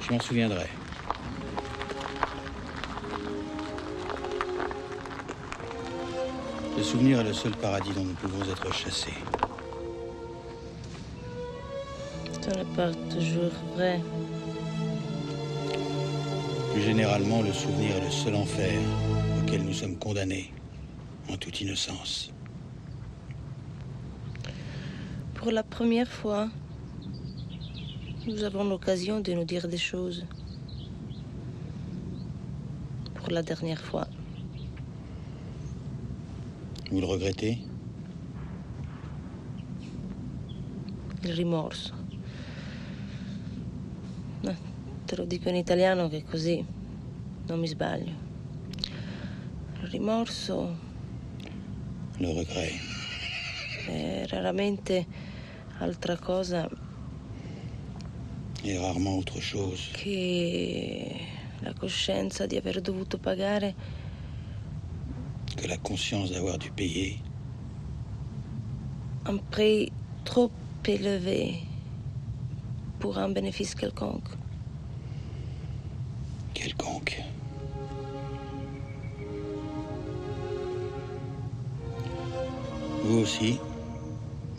[0.01, 0.80] Je m'en souviendrai.
[6.91, 9.15] Souvenir est le seul paradis dont nous pouvons être chassés.
[12.43, 14.01] Ce n'est pas toujours vrai.
[16.73, 18.77] Plus généralement, le souvenir est le seul enfer
[19.41, 20.53] auquel nous sommes condamnés
[21.31, 22.33] en toute innocence.
[25.35, 26.49] Pour la première fois,
[28.27, 30.27] nous avons l'occasion de nous dire des choses.
[33.15, 34.09] Pour la dernière fois.
[36.91, 37.59] Vous le regrettez
[41.23, 41.95] Il rimorso.
[44.43, 44.57] No,
[45.07, 46.65] te lo dico in italiano che così
[47.47, 48.13] non mi sbaglio.
[49.83, 50.77] Il rimorso
[52.19, 52.73] Le regret.
[53.87, 55.07] è raramente
[55.79, 56.69] altra cosa
[58.63, 61.19] Et rarement autre chose che
[61.61, 63.75] la coscienza di aver dovuto pagare
[65.61, 67.19] Que la conscience d'avoir dû payer
[69.27, 69.93] un prix
[70.25, 70.51] trop
[70.87, 71.59] élevé
[72.99, 74.29] pour un bénéfice quelconque.
[76.55, 77.23] quelconque.
[83.05, 83.59] Vous aussi,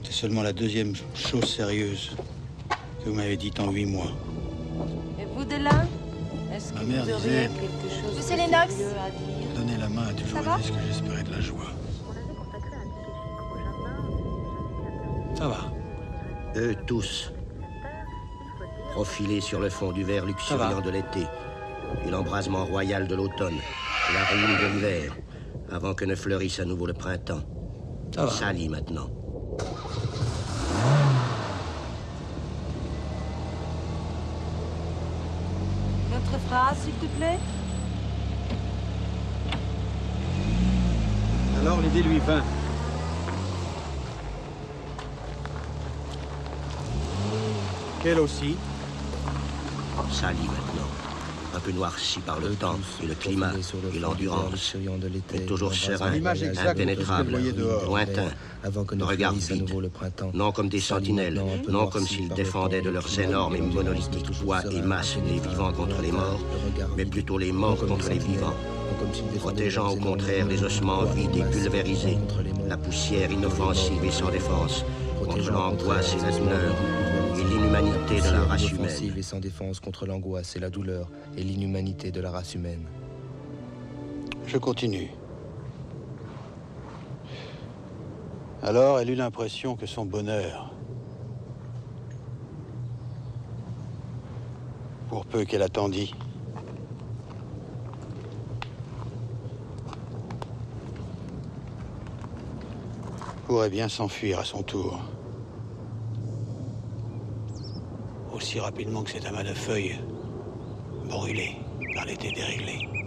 [0.04, 2.12] c'est seulement la deuxième chose sérieuse
[3.04, 4.12] que vous m'avez dite en huit mois.
[5.20, 5.86] Et vous de là
[6.54, 9.90] Est-ce que Ma mère vous auriez disait- quelque chose Monsieur Lennox à dire Donner la
[9.90, 11.72] main a toujours Ça va été ce que j'espérais de la joie.
[15.36, 15.72] Ça va.
[16.56, 17.32] Eux tous,
[18.94, 21.28] profilés sur le fond du verre luxuriant de l'été,
[22.04, 25.16] et l'embrasement royal de l'automne, et la ruine de l'hiver,
[25.72, 27.44] avant que ne fleurisse à nouveau le printemps.
[28.16, 28.32] Ça va.
[28.32, 29.12] Sali maintenant.
[36.12, 37.38] Notre phrase, s'il te plaît?
[41.62, 42.42] Alors l'idée lui vint.
[48.02, 48.56] Qu'elle aussi,
[50.12, 50.90] Sali maintenant.
[51.54, 53.52] Un peu noirci par le temps et le climat
[53.94, 54.76] et l'endurance,
[55.34, 57.38] mais toujours serein, de impénétrable,
[57.86, 58.30] lointain,
[58.64, 60.32] Avant que ne regard vide, nouveau le printemps.
[60.34, 61.40] non comme des sentinelles,
[61.70, 66.02] non comme s'ils défendaient de leurs énormes et monolithiques poids et masses les vivants contre
[66.02, 66.40] les morts,
[66.98, 68.56] mais plutôt les morts contre les vivants,
[69.40, 72.18] protégeant au contraire les ossements vides et pulvérisés,
[72.68, 74.86] la poussière inoffensive et sans défense,
[75.20, 78.48] contre protégeant au l'angoisse et contraire la les douleur, ossements et l'inhumanité de la Poussière
[78.48, 79.20] race inoffensive humaine.
[79.20, 82.86] et sans défense contre l'angoisse et la douleur et l'inhumanité de la race humaine.
[84.46, 85.10] je continue.
[88.64, 90.72] Alors elle eut l'impression que son bonheur,
[95.10, 96.14] pour peu qu'elle attendît,
[103.52, 104.98] pourrait bien s'enfuir à son tour.
[108.34, 110.00] Aussi rapidement que cet amas de feuilles
[111.10, 111.58] brûlé
[111.94, 113.01] par l'été déréglé.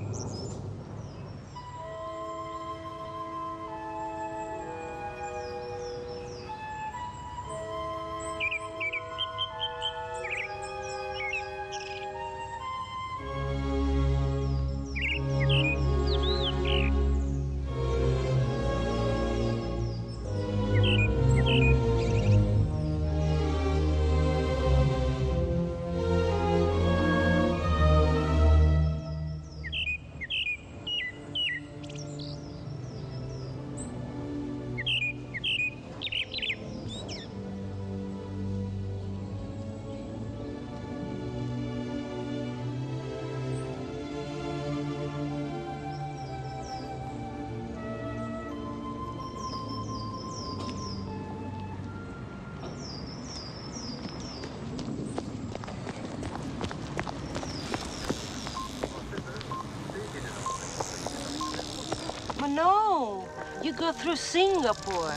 [63.98, 65.14] Through Singapore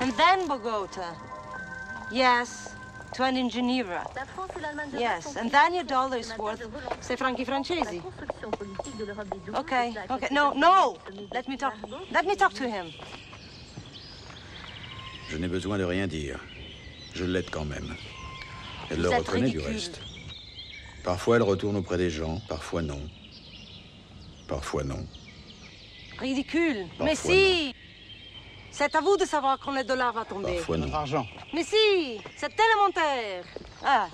[0.00, 1.14] and then Bogota.
[2.10, 2.74] Yes,
[3.14, 4.04] to an in Geneva.
[4.96, 6.62] Yes, and then your dollar is worth,
[7.00, 8.02] say, franchi francesi.
[9.54, 10.28] Okay, okay.
[10.30, 10.96] No, no.
[11.32, 11.74] Let me talk.
[12.10, 12.92] Let me talk to him.
[15.28, 16.40] Je n'ai besoin de rien dire.
[17.14, 17.94] Je l'aide quand même.
[18.90, 19.74] Elle le reconnaît du ridicule.
[19.74, 20.00] reste.
[21.04, 23.00] Parfois elle retourne auprès des gens, parfois non.
[24.46, 25.06] Parfois non.
[26.18, 26.86] Ridicule.
[26.98, 27.74] Mais Parfois, si.
[28.78, 30.54] C'est à vous de savoir quand le dollar va tomber.
[30.58, 30.94] Parfois non.
[30.94, 31.26] Argent.
[31.52, 33.44] Mais si, c'est élémentaire.
[33.84, 34.06] Ah,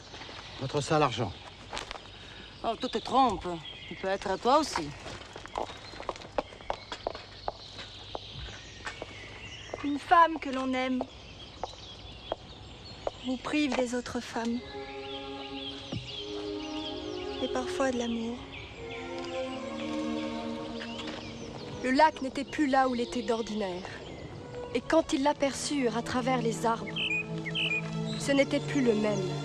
[0.59, 1.31] Votre sale argent.
[2.65, 3.47] oh, tu te trompes.
[3.91, 4.89] Il peut être à toi aussi.
[9.85, 11.03] Une femme que l'on aime
[13.27, 14.61] vous prive des autres femmes.
[17.43, 18.39] Et parfois de l'amour.
[21.83, 23.83] Le lac n'était plus là où il était d'ordinaire.
[24.77, 26.97] Et quand ils l'aperçurent à travers les arbres,
[28.18, 29.43] ce n'était plus le même.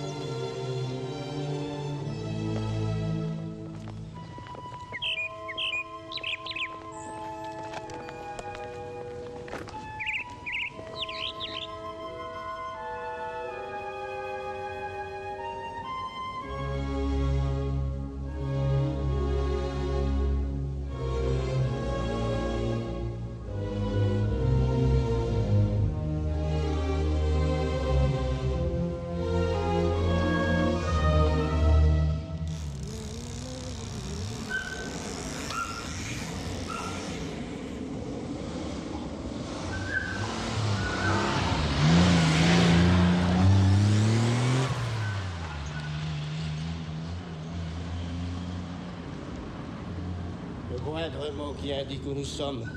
[51.00, 52.70] Moindre mot qui indique où nous sommes,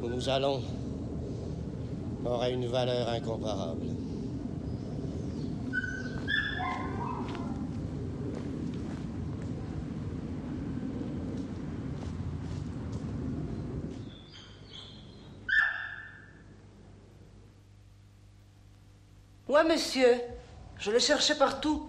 [0.00, 0.62] où nous allons,
[2.24, 3.86] aura une valeur incomparable.
[19.48, 20.20] Ouais, monsieur.
[20.78, 21.88] Je le cherchais partout.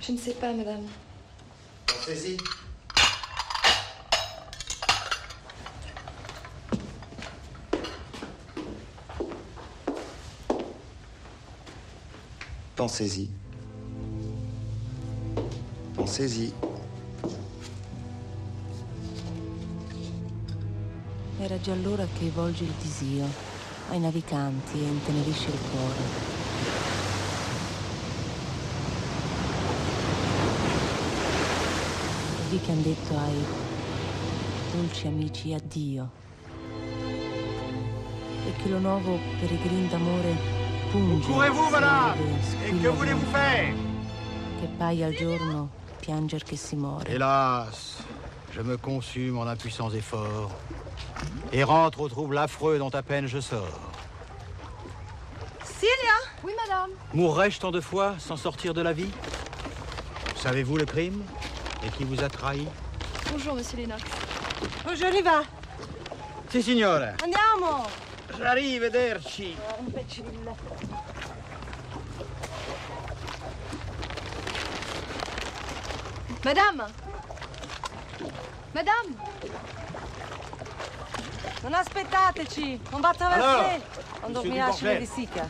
[0.00, 0.86] Je ne sais pas, madame.
[1.86, 2.55] Pensez-y.
[12.76, 13.26] Pensez-y.
[15.96, 16.52] Pensez-y.
[21.40, 23.24] Era già l'ora che volge il disio
[23.88, 26.02] ai naviganti e intenerisce il cuore.
[32.50, 33.44] Di che hanno detto ai
[34.72, 36.10] dolci amici addio.
[38.44, 40.55] E che lo nuovo peregrin d'amore.
[40.92, 42.14] Courez-vous, madame
[42.66, 43.74] Et que voulez-vous faire
[44.60, 45.68] Che paia al giorno
[46.00, 47.04] pianger che si muore.
[47.10, 47.98] Hélas,
[48.54, 50.50] je me consume en impuissants efforts
[51.52, 53.80] et rentre au trouble affreux dont à peine je sors.
[55.64, 56.90] Cilia Oui, madame.
[57.12, 59.10] Mourrais-je tant de fois sans sortir de la vie?
[60.36, 61.22] Savez-vous le crime
[61.84, 62.66] Et qui vous a trahi?
[63.32, 64.02] Bonjour, monsieur Lennox.
[64.86, 65.42] Bonjour, Riva.
[66.50, 67.00] Si, signore.
[67.22, 67.82] Andiamo.
[68.44, 69.56] Arrivederci.
[69.80, 70.24] Imbecille.
[76.44, 76.86] Madame
[78.74, 79.14] Madame
[81.64, 83.42] Non aspettateci, on va traverser.
[83.42, 83.80] Alors,
[84.24, 85.00] On monsieur dormirà chez Duportet.
[85.00, 85.46] les Sica.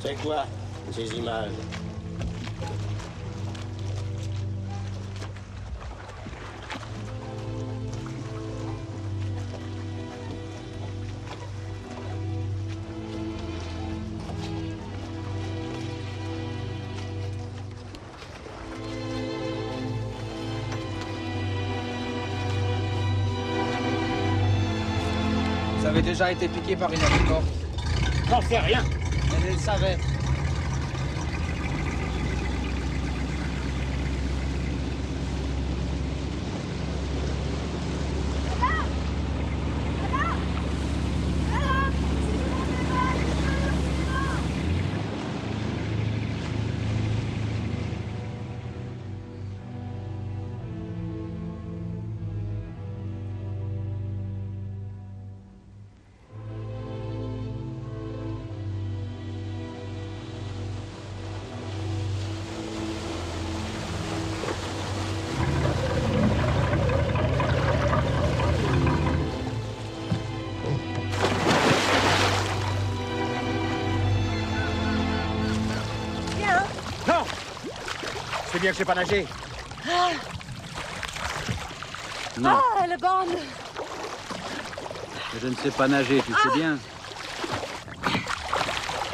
[0.00, 0.46] C'est quoi
[0.92, 1.89] ces images Vous
[25.90, 27.44] avez déjà été piqué par une avicorne
[28.28, 28.84] J'en sais rien.
[29.34, 29.98] Elle le savait.
[78.60, 79.26] Bien que je sais pas nager.
[79.90, 80.10] Ah,
[82.38, 83.36] Non, ah, elle est bonne.
[85.40, 86.78] je ne sais pas nager, tu sais bien.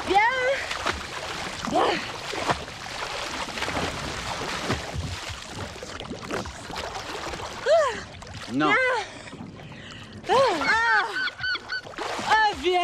[0.09, 0.21] Viens.
[1.71, 1.83] Viens.
[8.53, 8.71] Non.
[8.71, 10.33] Ah.
[10.63, 11.05] Ah.
[12.29, 12.81] Ah, viens.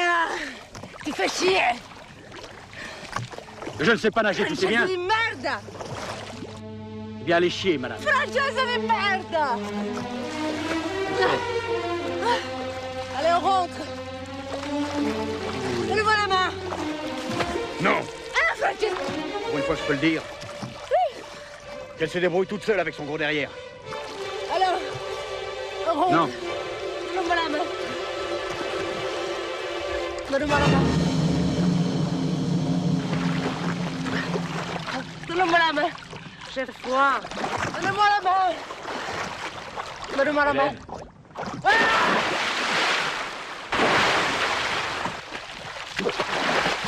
[1.05, 1.61] Tu fais chier.
[3.81, 4.87] Je ne sais pas nager, tu sais bien.
[4.87, 5.61] Di merda.
[7.23, 8.01] Eh Bien aller chier, madame.
[8.01, 9.57] Francese di merda.
[13.17, 13.81] Allez, on rentre.
[15.87, 16.51] Donne-moi la main.
[17.81, 18.01] Non
[18.35, 18.97] Ah, Francese.
[19.49, 20.23] Pour une fois, je peux le dire.
[21.97, 23.51] Qu'elle se débrouille toute seule avec son gros derrière.
[24.57, 24.81] Alors,
[25.87, 26.11] on rentre.
[26.11, 26.29] Non.
[27.15, 27.65] Donne-moi la main.
[30.29, 30.83] Donne-moi la main.
[35.29, 35.89] Donne-moi la main.
[36.55, 37.19] J'ai froid.
[37.81, 38.55] Donne-moi la main.
[40.17, 40.71] Donne-moi la main.
[41.65, 41.79] Hélène.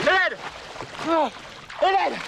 [0.02, 0.38] Hélène
[1.08, 1.28] Oh,
[1.82, 2.18] Hélène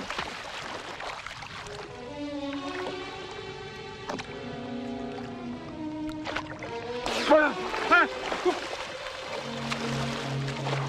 [7.26, 7.51] Voilà
[7.91, 8.07] Hein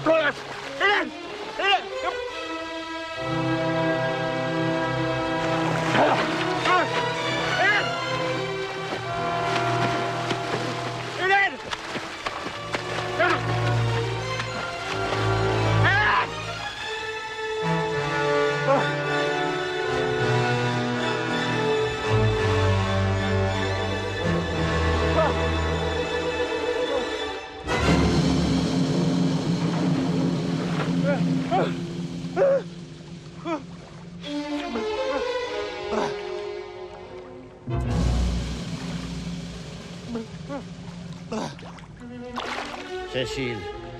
[0.04, 0.30] Voilà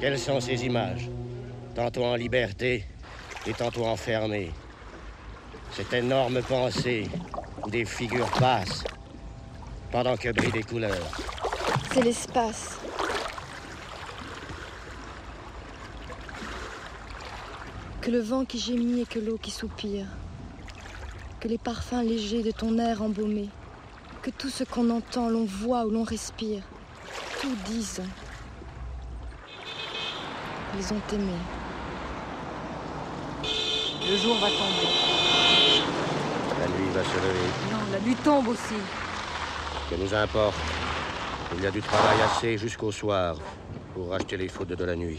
[0.01, 1.09] Quelles sont ces images?
[1.75, 2.85] Tantôt en liberté
[3.47, 4.51] et tantôt enfermée.
[5.71, 7.09] Cette énorme pensée
[7.69, 8.83] des figures passent
[9.93, 11.11] pendant que brillent des couleurs.
[11.93, 12.79] C'est l'espace.
[18.01, 20.07] Que le vent qui gémit et que l'eau qui soupire.
[21.39, 23.51] Que les parfums légers de ton air embaumé.
[24.23, 26.63] Que tout ce qu'on entend, l'on voit ou l'on respire.
[27.41, 28.03] Tout disent.
[30.79, 31.33] Ils ont aimé.
[34.09, 34.89] Le jour va tomber.
[36.61, 37.49] La nuit va se lever.
[37.73, 38.75] Non, la nuit tombe aussi.
[39.91, 40.55] Que nous importe
[41.57, 43.37] Il y a du travail assez jusqu'au soir
[43.93, 45.19] pour racheter les fautes de la nuit.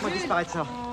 [0.00, 0.83] Moi disparaître ça?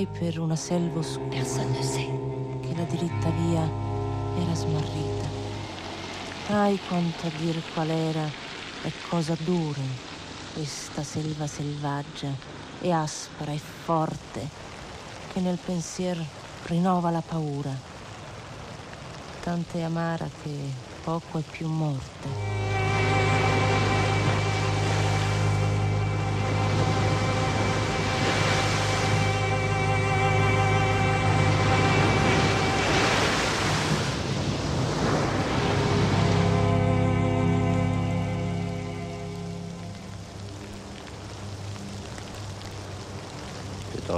[0.00, 1.28] Ritrovai per una selva oscura.
[1.28, 3.68] Che la diritta via
[4.36, 5.28] era smarrita.
[6.48, 8.26] Ai quanto a dir qual era
[8.82, 10.08] e cosa dura
[10.52, 12.32] questa selva selvaggia
[12.80, 14.48] e aspra e forte
[15.32, 16.18] che nel pensier
[16.66, 17.72] rinnova la paura.
[19.40, 20.56] Tante amara che
[21.02, 22.49] poco è più morte.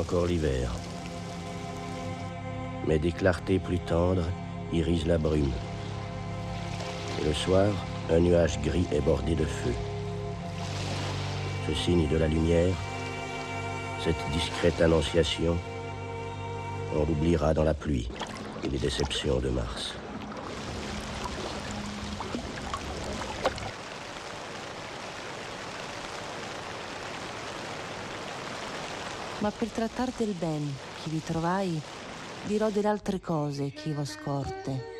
[0.02, 0.68] Encore l'hiver.
[2.88, 4.28] Mais des clartés plus tendres
[4.72, 5.52] irisent la brume.
[7.20, 7.70] Et le soir,
[8.10, 9.72] un nuage gris est bordé de feu.
[11.68, 12.74] Ce signe de la lumière,
[14.04, 15.56] cette discrète annonciation,
[16.96, 18.08] on l'oubliera dans la pluie
[18.64, 19.94] et les déceptions de mars.
[29.42, 30.72] Ma per trattar del ben
[31.02, 31.80] chi vi trovai,
[32.46, 34.90] dirò delle altre cose che scorte.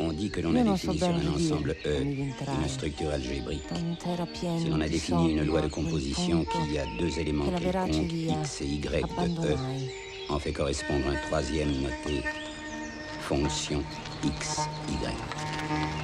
[0.00, 3.68] On dit que l'on a défini sur un ensemble E une structure algébrique.
[4.58, 8.12] Si l'on a défini une loi de composition qui a deux éléments che quelconques,
[8.42, 9.90] X et Y de E, abbandonai.
[10.28, 12.22] en fait correspondre un troisième noté
[13.20, 13.82] fonction
[14.24, 14.58] X,
[14.88, 15.97] Y.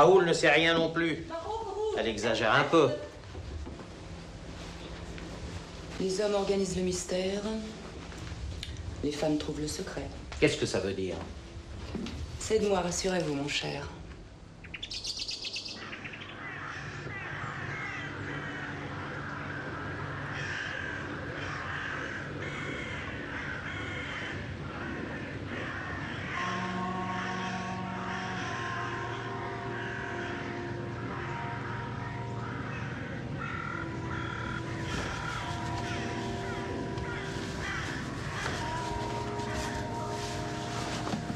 [0.00, 1.26] Raoul ne sait rien non plus.
[1.98, 2.88] Elle exagère un peu.
[6.00, 7.42] Les hommes organisent le mystère.
[9.04, 10.06] Les femmes trouvent le secret.
[10.40, 11.16] Qu'est-ce que ça veut dire?
[12.38, 13.86] C'est de moi, rassurez-vous, mon cher.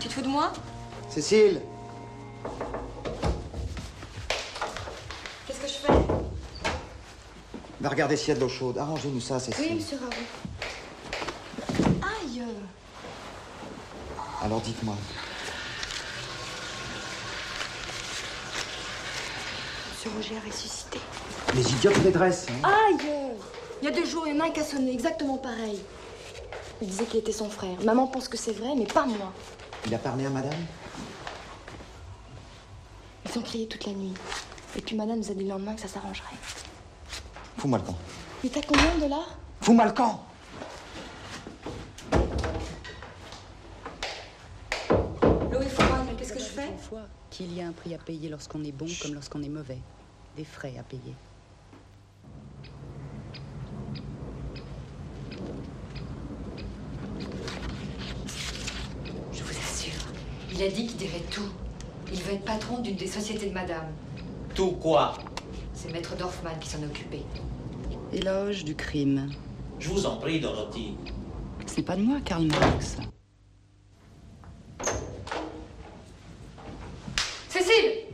[0.04, 0.52] te fous de moi
[1.14, 1.60] Cécile
[5.46, 5.92] Qu'est-ce que je fais?
[7.80, 8.78] Va regarder s'il y a de l'eau chaude.
[8.78, 9.64] Arrangez-nous ça, Cécile.
[9.68, 10.10] Oui, monsieur Raoult.
[12.02, 12.42] Aïe
[14.42, 14.96] Alors dites-moi.
[19.92, 20.98] Monsieur Roger a ressuscité.
[21.54, 22.46] Les idiotes dressent.
[22.64, 22.68] hein.
[22.88, 23.06] Aïe
[23.82, 25.78] Il y a deux jours, il y en a un qui a sonné exactement pareil.
[26.82, 27.76] Il disait qu'il était son frère.
[27.84, 29.32] Maman pense que c'est vrai, mais pas moi.
[29.86, 30.52] Il a parlé à madame?
[33.34, 34.12] Ils ont crié toute la nuit.
[34.76, 36.36] Et puis madame nous a dit le lendemain que ça s'arrangerait.
[37.56, 37.96] Fous-moi le camp.
[38.44, 39.36] Mais t'as combien de dollars?
[39.60, 40.24] Fous-moi le camp
[45.50, 46.68] L'eau est froide, mais qu'est-ce que je fais?
[47.30, 49.78] Qu'il y a un prix à payer lorsqu'on est bon comme lorsqu'on est mauvais.
[50.36, 51.14] Des frais à payer.
[59.32, 60.06] Je vous assure.
[60.52, 61.50] Il a dit qu'il dirait tout.
[62.14, 63.88] Il veut être patron d'une des sociétés de madame.
[64.54, 65.14] Tout quoi?
[65.74, 67.24] C'est Maître Dorfman qui s'en occupait.
[68.12, 69.32] Éloge du crime.
[69.80, 70.96] Je vous en prie, Dorothy.
[71.66, 72.98] Ce n'est pas de moi, Karl Marx.
[77.48, 78.04] Cécile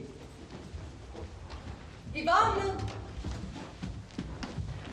[2.17, 2.75] Yvonne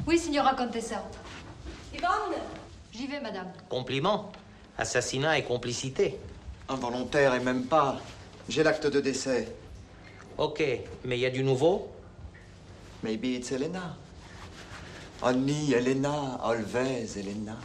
[0.05, 1.01] Oui, signora Contessa.
[1.95, 2.41] Yvonne
[2.91, 3.53] J'y vais, madame.
[3.69, 4.33] Compliment.
[4.77, 6.19] Assassinat et complicité.
[6.67, 8.01] Involontaire et même pas.
[8.49, 9.53] J'ai l'acte de décès.
[10.37, 10.63] Ok,
[11.03, 11.89] mais il y a du nouveau?
[13.03, 13.95] Maybe it's Elena.
[15.21, 17.57] Annie, Elena, Alves, Elena.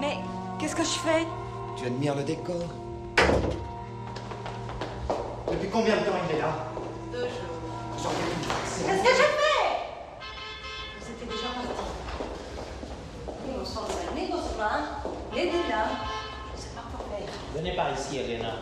[0.00, 0.18] Mais
[0.58, 1.26] qu'est-ce que je fais?
[1.76, 2.68] Tu admires le décor?
[5.50, 6.66] Depuis combien de temps il est là?
[7.10, 7.56] Deux jours.
[8.02, 8.42] J'en ai une
[8.86, 9.64] Qu'est-ce que j'ai fait?
[11.00, 11.72] Vous étiez déjà parti.
[13.48, 14.97] Non senza né Dorfman, né
[15.46, 15.86] Della.
[16.56, 17.28] C'est pas pour faire.
[17.54, 18.54] Venez par ici, Elena.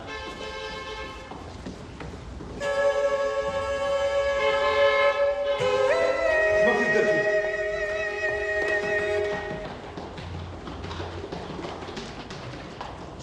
[6.59, 7.23] Je m'occupe de tout.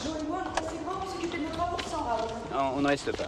[0.03, 1.55] Joe et moi, on fait grand pour s'occuper de nos 3%,
[1.93, 2.31] Raoul.
[2.53, 3.27] Non, on ne reste pas.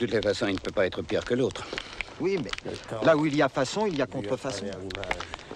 [0.00, 1.66] Toutes les façons, il ne peut pas être pire que l'autre.
[2.20, 2.50] Oui, mais
[3.02, 4.64] là où il y a façon, il y a contrefaçon.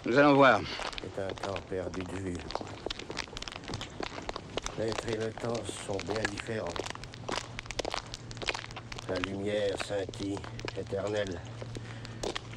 [0.05, 0.61] Nous allons voir.
[1.01, 2.37] C'est un temps perdu de vue.
[4.79, 6.69] L'être et le temps sont bien différents.
[9.09, 10.39] La lumière scintille,
[10.79, 11.41] éternelle,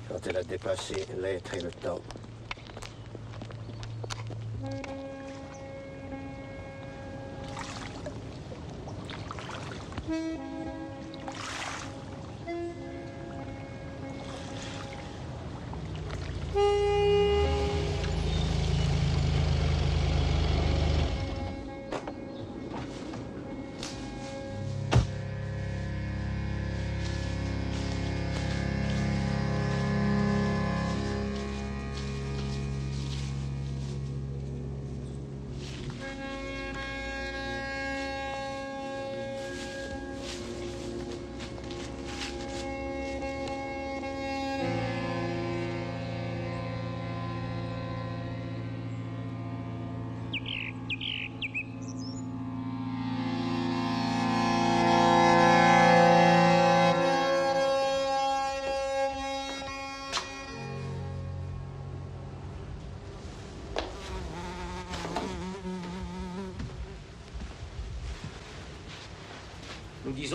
[0.10, 2.02] quand elle a dépassé l'être et le temps.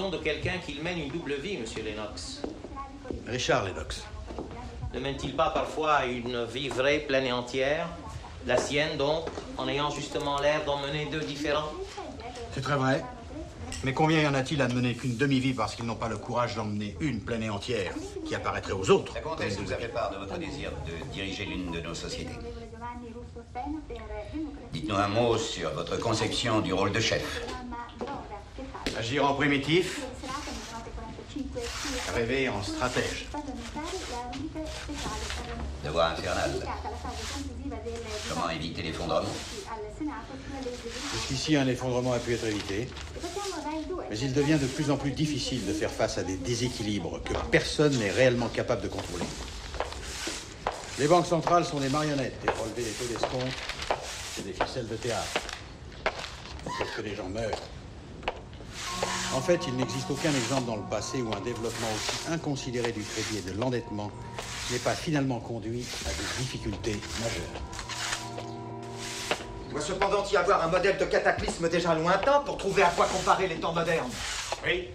[0.02, 2.42] Disons de quelqu'un qu'il mène une double vie, monsieur Lennox.
[3.28, 4.02] Richard Lennox.
[4.92, 7.86] Ne mène-t-il pas parfois une vie vraie, pleine et entière?
[8.44, 9.26] La sienne, donc,
[9.56, 11.70] en ayant justement l'air d'en mener deux différents?
[12.52, 13.04] C'est très vrai.
[13.84, 16.18] Mais combien y en a-t-il à ne mener qu'une demi-vie parce qu'ils n'ont pas le
[16.18, 17.94] courage d'emmener une pleine et entière
[18.26, 19.14] qui apparaîtrait aux autres?
[19.14, 22.38] La comtesse nous a fait part de votre désir de diriger l'une de nos sociétés.
[24.72, 27.46] Dites-nous un mot sur votre conception du rôle de chef.
[29.12, 30.00] Agir en primitif,
[32.14, 33.26] rêver en stratège.
[35.84, 36.50] Devoir infernal.
[38.30, 39.28] Comment éviter l'effondrement?
[41.12, 42.88] Jusqu'ici, un effondrement a pu être évité.
[44.08, 47.34] Mais il devient de plus en plus difficile de faire face à des déséquilibres que
[47.50, 49.26] personne n'est réellement capable de contrôler.
[50.98, 53.58] Les banques centrales sont des marionnettes et pour relever les taux d'escompte,
[54.34, 55.38] c'est des ficelles de théâtre.
[56.64, 57.60] Sauf que les gens meurent.
[59.34, 63.02] En fait, il n'existe aucun exemple dans le passé où un développement aussi inconsidéré du
[63.02, 64.10] crédit et de l'endettement
[64.70, 68.52] n'ait pas finalement conduit à des difficultés majeures.
[69.66, 73.06] Il doit cependant y avoir un modèle de cataclysme déjà lointain pour trouver à quoi
[73.06, 74.10] comparer les temps modernes.
[74.66, 74.88] Oui.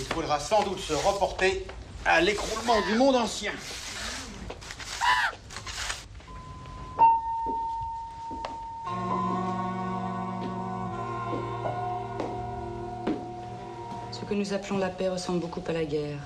[0.00, 1.64] Il faudra sans doute se reporter
[2.04, 3.52] à l'écroulement du monde ancien.
[14.34, 16.18] Que nous appelons la paix ressemble beaucoup à la guerre.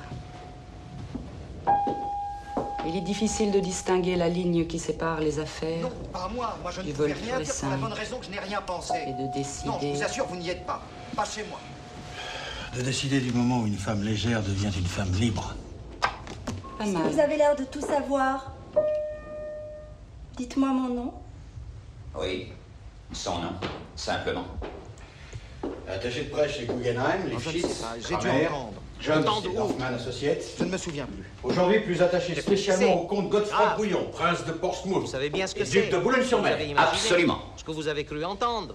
[2.86, 6.56] Il est difficile de distinguer la ligne qui sépare les affaires Non, pas moi.
[6.62, 8.38] Moi, je ne du vol rien dire pour la simple bonne raison que je n'ai
[8.38, 8.94] rien pensé.
[9.06, 9.92] et de Non, je décider.
[9.92, 10.80] vous assure, vous n'y êtes pas.
[11.14, 11.58] Pas chez moi.
[12.74, 15.54] De décider du moment où une femme légère devient une femme libre.
[16.00, 17.02] Pas Si mal.
[17.10, 18.52] vous avez l'air de tout savoir,
[20.38, 21.12] dites-moi mon nom.
[22.18, 22.52] Oui,
[23.12, 23.52] son nom,
[23.96, 24.44] simplement.
[25.90, 27.62] Attaché de presse chez Guggenheim, les dû
[28.02, 28.72] Kramer, entendre.
[29.00, 29.24] Jones
[29.54, 30.44] et Hoffman Associates.
[30.58, 31.24] Je ne me souviens plus.
[31.42, 33.74] Aujourd'hui, plus attaché spécialement au comte Godefroy Ah.
[33.76, 35.00] Bouillon, prince de Portsmouth.
[35.02, 35.82] Vous savez bien ce que c'est.
[35.82, 36.58] duc de Boulogne-sur-Mer.
[36.76, 37.38] Absolument.
[37.56, 38.74] Ce que vous avez cru entendre.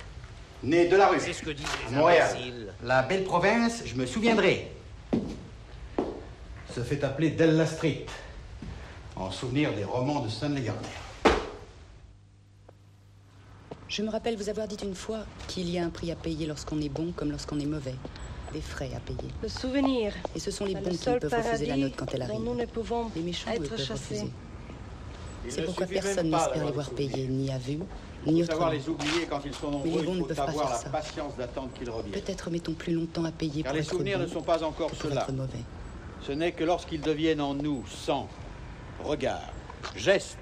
[0.64, 1.18] Né de la rue.
[1.20, 2.30] C'est ce que disent les à Montréal.
[2.32, 2.74] imbéciles.
[2.84, 4.72] La belle province, je me souviendrai.
[6.74, 8.05] Se fait appeler Della Street,
[9.16, 10.88] en souvenir des romans de Stanley Gardner.
[13.94, 16.48] Je me rappelle vous avoir dit une fois qu'il y a un prix à payer
[16.48, 17.94] lorsqu'on est bon comme lorsqu'on est mauvais.
[18.52, 19.30] Des frais à payer.
[19.44, 20.14] Le souvenir.
[20.36, 22.39] Et ce sont les bons le qui seul peuvent refuser la note quand elle arrive.
[22.39, 24.16] nous ne pouvons Les méchants, être peuvent chassés.
[24.16, 24.32] refuser.
[25.48, 27.78] C'est pourquoi personne pas n'espère les voir payer, ni à vue,
[28.26, 28.84] Il ni faut savoir autrement.
[28.84, 29.91] les oublier quand ils sont nombreux.
[29.91, 30.89] Mais les bons il ne faut peuvent pas avoir faire la ça.
[30.89, 32.20] patience d'attendre qu'ils reviennent.
[32.20, 34.64] Peut-être mettons plus longtemps à payer Car pour les être souvenirs bon ne sont pas
[34.64, 35.60] encore être mauvais.
[36.24, 38.28] Ce n'est que lorsqu'ils deviennent en nous sang,
[39.04, 39.54] regard,
[39.96, 40.39] geste,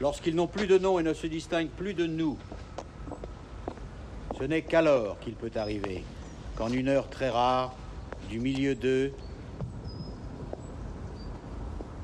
[0.00, 2.36] lorsqu'ils n'ont plus de nom et ne se distinguent plus de nous.
[4.38, 6.04] Ce n'est qu'alors qu'il peut arriver
[6.54, 7.74] qu'en une heure très rare,
[8.28, 9.12] du milieu d'eux,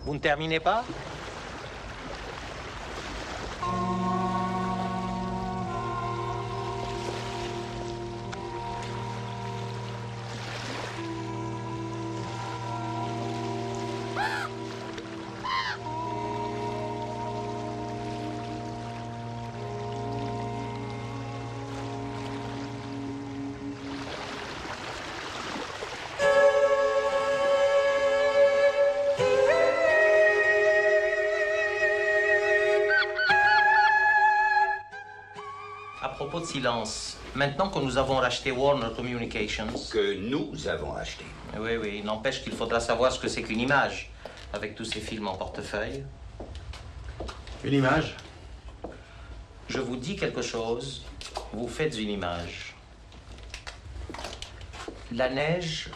[0.04, 0.84] Vous ne terminez pas?
[36.34, 39.68] Propos de silence, maintenant que nous avons racheté Warner Communications.
[39.92, 41.24] Que nous avons acheté.
[41.56, 44.10] Oui, oui, n'empêche qu'il faudra savoir ce que c'est qu'une image,
[44.52, 46.04] avec tous ces films en portefeuille.
[47.62, 48.16] une image?
[49.68, 51.04] Je vous dis quelque chose,
[51.52, 52.74] vous faites une image.
[55.12, 55.88] La neige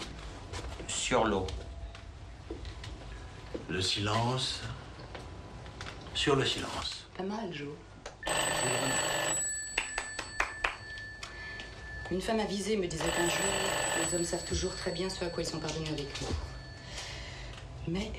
[0.86, 1.48] sur l'eau.
[3.68, 4.60] Le silence
[6.14, 7.06] sur le silence.
[7.16, 7.74] Pas mal, Joe.
[12.10, 15.28] Une femme avisée me disait un jour les hommes savent toujours très bien ce à
[15.28, 16.28] quoi ils sont parvenus avec nous.
[17.88, 18.10] Mais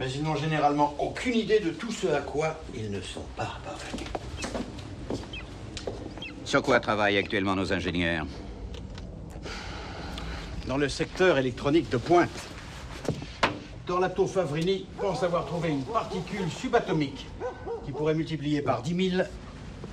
[0.00, 3.58] Mais ils n'ont généralement aucune idée de tout ce à quoi ils ne sont pas
[3.62, 4.08] parvenus.
[6.46, 8.26] Sur quoi travaillent actuellement nos ingénieurs
[10.66, 12.30] Dans le secteur électronique de pointe,
[13.84, 17.26] Torlato Favrini pense avoir trouvé une particule subatomique
[17.84, 19.22] qui pourrait multiplier par 10 000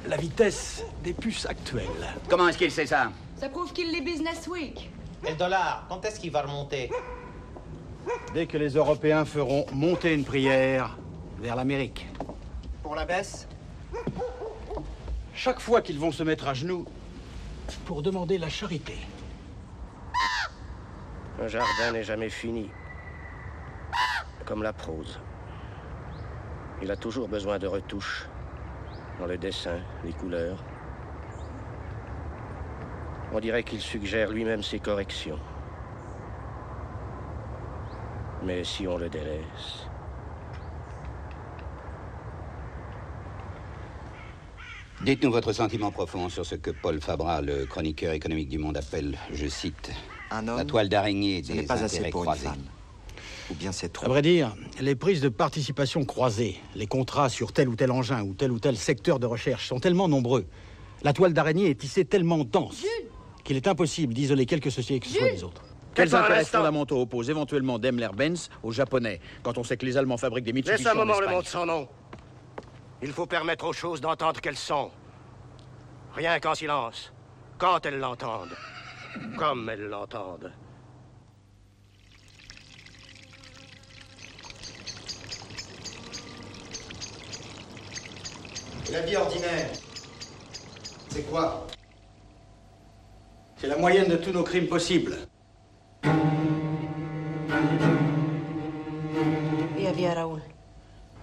[0.07, 1.85] la vitesse des puces actuelles.
[2.29, 3.11] Comment est-ce qu'il sait ça?
[3.37, 4.89] Ça prouve qu'il est Business Week.
[5.25, 6.91] Et le dollar, quand est-ce qu'il va remonter?
[8.33, 10.97] Dès que les Européens feront monter une prière
[11.39, 12.07] vers l'Amérique.
[12.83, 13.47] Pour la baisse?
[15.33, 16.85] Chaque fois qu'ils vont se mettre à genoux
[17.85, 18.95] pour demander la charité.
[21.41, 22.69] Un jardin n'est jamais fini.
[24.45, 25.19] Comme la prose.
[26.81, 28.27] Il a toujours besoin de retouches.
[29.19, 30.63] Dans le dessin, les couleurs.
[33.33, 35.39] On dirait qu'il suggère lui-même ses corrections.
[38.43, 39.87] Mais si on le délaisse...
[45.01, 49.17] Dites-nous votre sentiment profond sur ce que Paul Fabra, le chroniqueur économique du Monde, appelle,
[49.31, 49.91] je cite,
[50.31, 52.63] Un homme, la toile d'araignée des n'est pas assez intérêts une femme.
[53.51, 54.05] Ou bien c'est trop.
[54.05, 58.23] À vrai dire, les prises de participation croisées, les contrats sur tel ou tel engin
[58.23, 60.45] ou tel ou tel secteur de recherche sont tellement nombreux.
[61.03, 62.83] La toile d'araignée est tissée tellement dense
[63.43, 65.61] qu'il est impossible d'isoler quelques sociétés que ce soit des autres.
[65.93, 70.45] Quels intérêts fondamentaux opposent éventuellement Daimler-Benz aux Japonais quand on sait que les Allemands fabriquent
[70.45, 71.87] des Mitsubishi Laisse un en moment le monde sans nom.
[73.01, 74.89] Il faut permettre aux choses d'entendre qu'elles sont.
[76.15, 77.13] Rien qu'en silence.
[77.57, 78.55] Quand elles l'entendent.
[79.37, 80.51] Comme elles l'entendent.
[88.91, 89.69] La vie ordinaire,
[91.09, 91.65] c'est quoi?
[93.57, 95.17] C'est la moyenne de tous nos crimes possibles.
[99.75, 100.41] Via via Raoul.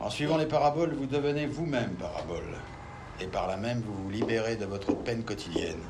[0.00, 2.56] En suivant les paraboles, vous devenez vous-même parabole.
[3.20, 5.80] Et par là même, vous vous libérez de votre peine quotidienne.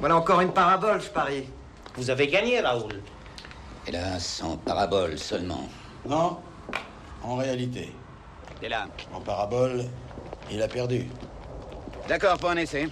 [0.00, 1.48] Voilà encore une parabole, je parie.
[1.96, 3.02] Vous avez gagné, Raoul.
[3.86, 5.68] Hélas, en parabole seulement.
[6.08, 6.38] Non,
[7.22, 7.92] en réalité.
[8.60, 8.86] T'es là.
[9.12, 9.84] En parabole,
[10.50, 11.06] il a perdu.
[12.08, 12.88] D'accord pour un essai.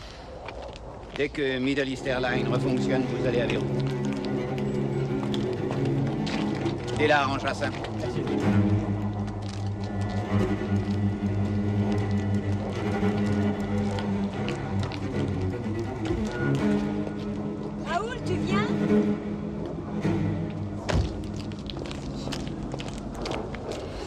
[1.17, 3.65] Dès que Middle East Airlines refonctionne, vous allez à Beyrouth.
[6.99, 7.67] T'es là, arrangera ça.
[17.87, 18.67] Raoul, tu viens?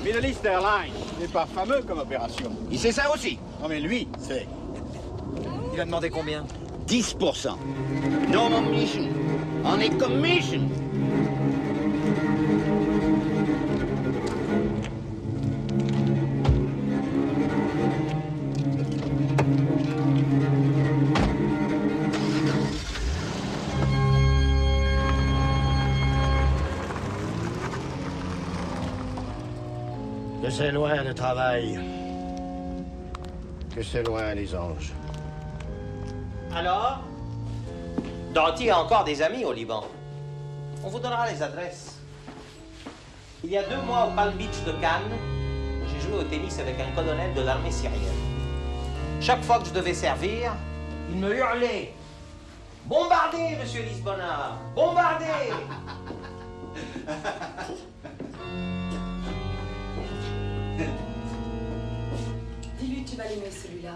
[0.04, 2.52] Middle East Airlines n'est pas fameux comme opération.
[2.72, 3.40] Il sait ça aussi.
[3.62, 4.48] Non mais lui, c'est...
[5.74, 6.46] Il a demandé combien?
[6.88, 7.50] 10%.
[8.30, 9.04] No mission.
[9.64, 10.62] On est commission.
[31.06, 31.80] Le travail.
[33.76, 34.94] Que c'est loin les anges.
[36.56, 37.02] Alors?
[38.34, 39.84] Danty a encore des amis au Liban.
[40.84, 42.00] On vous donnera les adresses.
[43.44, 45.14] Il y a deux mois au Palm Beach de Cannes,
[45.88, 48.02] j'ai joué au tennis avec un colonel de l'armée syrienne.
[49.22, 50.54] Chaque fois que je devais servir,
[51.12, 51.94] il me hurlait
[52.86, 55.54] Bombardez, monsieur Lisbona Bombardez
[63.18, 63.96] L'aimer celui-là.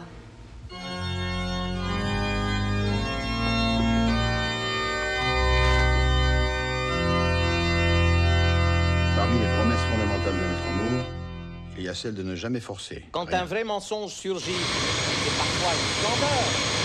[9.15, 11.05] Parmi les promesses fondamentales de notre amour,
[11.78, 13.05] il y a celle de ne jamais forcer.
[13.11, 16.80] Quand un vrai mensonge surgit, c'est parfois une splendeur.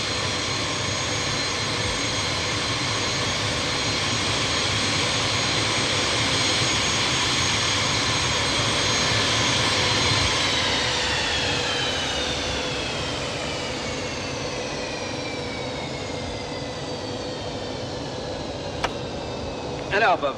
[20.07, 20.35] Alors, Bob,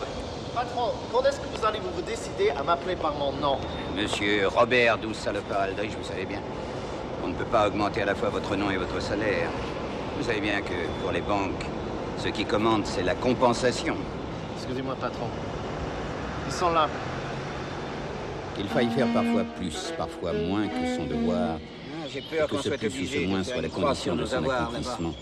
[0.55, 3.59] Patron, quand est-ce que vous allez vous décider à m'appeler par mon nom
[3.95, 6.39] Monsieur Robert Douce Salopard Aldrich, vous savez bien,
[7.23, 9.47] on ne peut pas augmenter à la fois votre nom et votre salaire.
[10.17, 11.63] Vous savez bien que pour les banques,
[12.17, 13.95] ce qui commande, c'est la compensation.
[14.57, 15.27] Excusez-moi, patron.
[16.47, 16.89] Ils sont là.
[18.57, 21.59] Il faille faire parfois plus, parfois moins que son devoir.
[22.11, 23.61] J'ai et peur que qu'on ce soit plus ou obligé ce moins de faire soit
[23.61, 25.13] la condition de son avoir, accomplissement.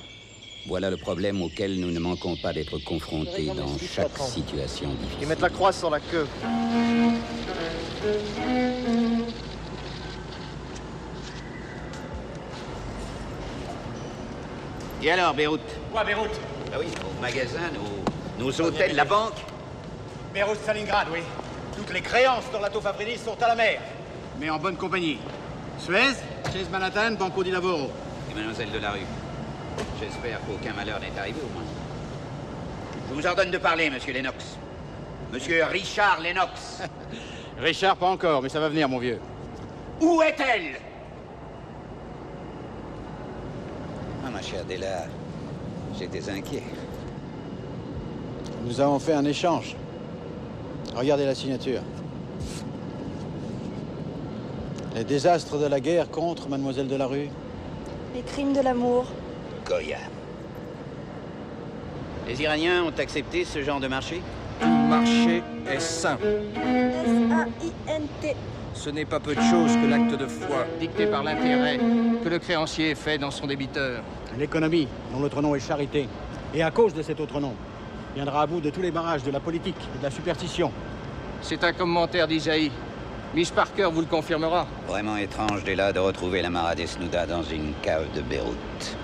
[0.68, 5.20] Voilà le problème auquel nous ne manquons pas d'être confrontés dans chaque situation difficile.
[5.22, 6.28] Ils mettent la croix sur la queue.
[15.02, 15.62] Et alors, Beyrouth?
[15.94, 16.38] Quoi, Beyrouth?
[16.74, 17.72] Ah oui, nos magasins,
[18.38, 19.36] nos, nos hôtels, la banque
[20.34, 21.20] Beyrouth, Stalingrad, oui.
[21.78, 23.80] Toutes les créances dans la Fabridis sont à la mer.
[24.38, 25.18] Mais en bonne compagnie.
[25.80, 26.16] Suez,
[26.52, 27.90] Chase Manhattan, Banco di Lavoro.
[28.30, 29.27] Et mademoiselle de la rue.
[30.00, 31.68] J'espère qu'aucun malheur n'est arrivé au moins.
[33.10, 34.58] Je vous ordonne de parler, monsieur Lennox.
[35.32, 36.82] Monsieur Richard Lennox.
[37.60, 39.20] Richard, pas encore, mais ça va venir, mon vieux.
[40.02, 40.80] Où est-elle?
[44.26, 45.06] Ah, ma chère Della,
[45.98, 46.64] j'étais inquiet.
[48.66, 49.76] Nous avons fait un échange.
[50.96, 51.82] Regardez la signature.
[54.96, 57.30] Les désastres de la guerre contre Mademoiselle de la Rue.
[58.16, 59.06] Les crimes de l'amour.
[59.68, 59.98] Goya.
[62.28, 64.22] Les Iraniens ont accepté ce genre de marché?
[64.62, 66.18] Tout marché est sain.
[66.56, 68.36] S-A-I-N-T.
[68.74, 71.80] Ce n'est pas peu de choses que l'acte de foi dicté par l'intérêt
[72.24, 74.04] que le créancier fait dans son débiteur.
[74.38, 76.08] L'économie, dont l'autre nom est charité.
[76.54, 77.54] Et à cause de cet autre nom,
[78.16, 80.72] viendra à bout de tous les barrages de la politique et de la superstition.
[81.42, 82.72] C'est un commentaire d'Isaïe.
[83.36, 84.66] Miss Parker vous le confirmera.
[84.88, 88.98] Vraiment étrange, Della, de retrouver la Mara Desnuda dans une cave de Beyrouth.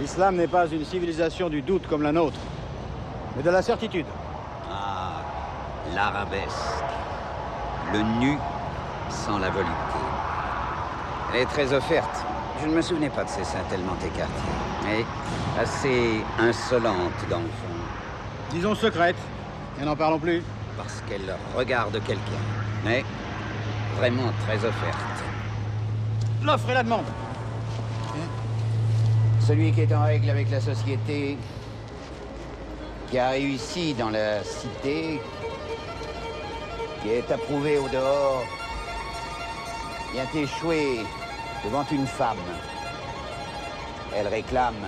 [0.00, 2.38] L'islam n'est pas une civilisation du doute comme la nôtre,
[3.36, 4.06] mais de la certitude.
[4.70, 5.22] Ah,
[5.94, 6.84] l'arabesque.
[7.92, 8.38] Le nu
[9.10, 9.98] sans la volupté.
[11.32, 12.24] Elle est très offerte.
[12.62, 14.32] Je ne me souvenais pas de ces seins tellement écartés,
[14.84, 15.04] mais
[15.60, 17.78] assez insolente dans le fond.
[18.50, 19.16] Disons secrète.
[19.80, 20.42] Et n'en parlons plus.
[20.76, 22.42] Parce qu'elle regarde quelqu'un.
[22.84, 23.04] Mais
[23.96, 25.22] vraiment très offerte.
[26.42, 27.04] L'offre et la demande.
[29.48, 31.38] Celui qui est en règle avec la société,
[33.10, 35.18] qui a réussi dans la cité,
[37.00, 38.44] qui est approuvé au dehors,
[40.12, 40.98] vient échouer
[41.64, 42.36] devant une femme.
[44.14, 44.84] Elle réclame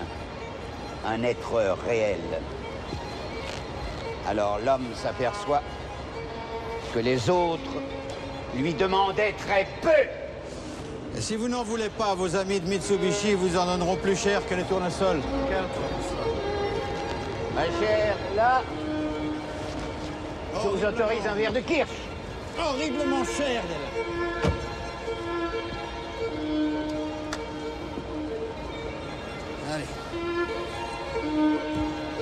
[1.06, 2.20] un être réel.
[4.28, 5.62] Alors l'homme s'aperçoit
[6.92, 7.80] que les autres
[8.54, 10.19] lui demandaient très peu.
[11.16, 14.46] Et si vous n'en voulez pas, vos amis de Mitsubishi vous en donneront plus cher
[14.46, 15.20] que les tournesols.
[17.54, 18.62] Ma chère, là,
[20.54, 21.88] je vous autorise un verre de kirsch.
[22.58, 23.90] Horriblement cher, Della.
[29.72, 29.84] Allez.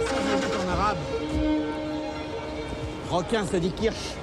[0.07, 0.15] Ça
[0.65, 0.99] en arabe.
[3.11, 4.18] Requin, ça dit kirsch.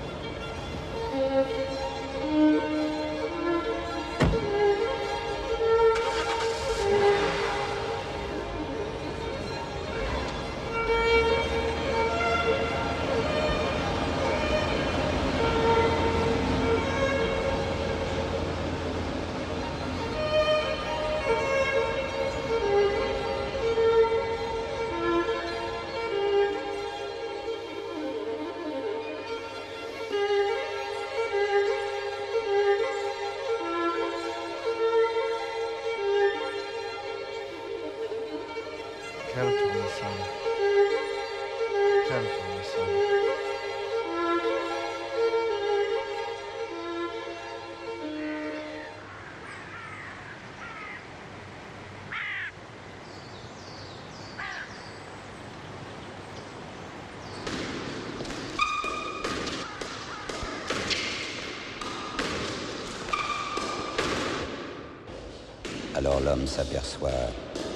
[66.35, 67.09] L'homme s'aperçoit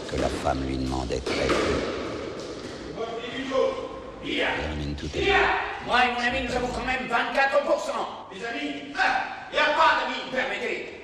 [0.10, 1.56] que la femme lui demandait très peu.
[4.26, 5.31] Il amène tout est
[5.88, 7.11] Moi et mon ami, nous avons quand même 24%.
[8.34, 11.02] Les amis Il n'y a pas d'amis, permettez.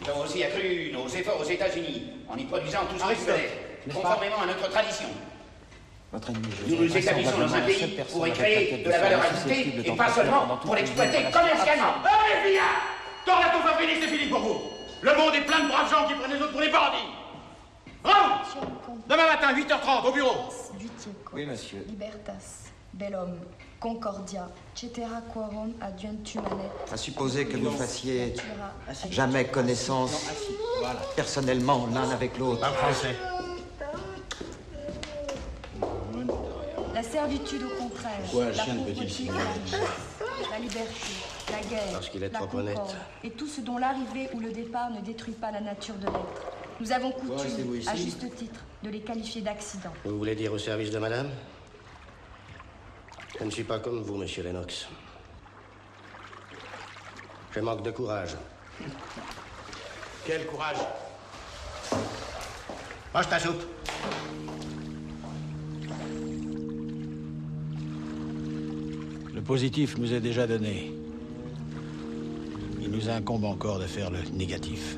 [0.00, 3.30] Nous avons aussi accru nos efforts aux États-Unis en y produisant tout ce qui se
[3.30, 5.08] fait, conformément à notre tradition.
[6.12, 9.74] Votre ennemi, Nous nous établissons dans un pays pour y créer de la valeur ajoutée
[9.84, 11.94] et pas seulement pour l'exploiter commercialement.
[12.04, 12.56] Allez,
[13.62, 14.73] Fabrice, c'est fini pour vous
[15.04, 17.12] Le monde est plein de braves gens qui prennent les autres pour des bandits.
[18.02, 18.34] Bravo
[19.06, 20.36] Demain matin, 8h30, au bureau.
[21.34, 21.84] Oui, monsieur.
[21.86, 23.38] Libertas, Bellum,
[23.78, 26.70] Concordia, cetera quorum adiuntum manet.
[26.90, 28.34] À supposer que vous fassiez
[29.10, 30.24] jamais connaissance
[31.14, 32.66] personnellement l'un avec l'autre.
[32.72, 33.14] français.
[36.94, 38.20] La servitude au contraire.
[38.30, 39.28] Quoi, le la chien de petit
[40.50, 41.12] la liberté,
[41.50, 42.96] la guerre, Parce qu'il est la trop concorde, honnête.
[43.22, 46.52] et tout ce dont l'arrivée ou le départ ne détruit pas la nature de l'être.
[46.80, 49.92] Nous avons coutume, à juste titre, de les qualifier d'accidents.
[50.04, 51.30] Vous voulez dire au service de madame?
[53.38, 54.88] Je ne suis pas comme vous, monsieur Lennox.
[57.52, 58.36] Je manque de courage.
[60.26, 60.78] Quel courage?
[63.14, 63.62] Mange ta soupe.
[69.34, 70.92] Le positif nous est déjà donné.
[72.94, 74.96] Nous incombe encore de faire le négatif.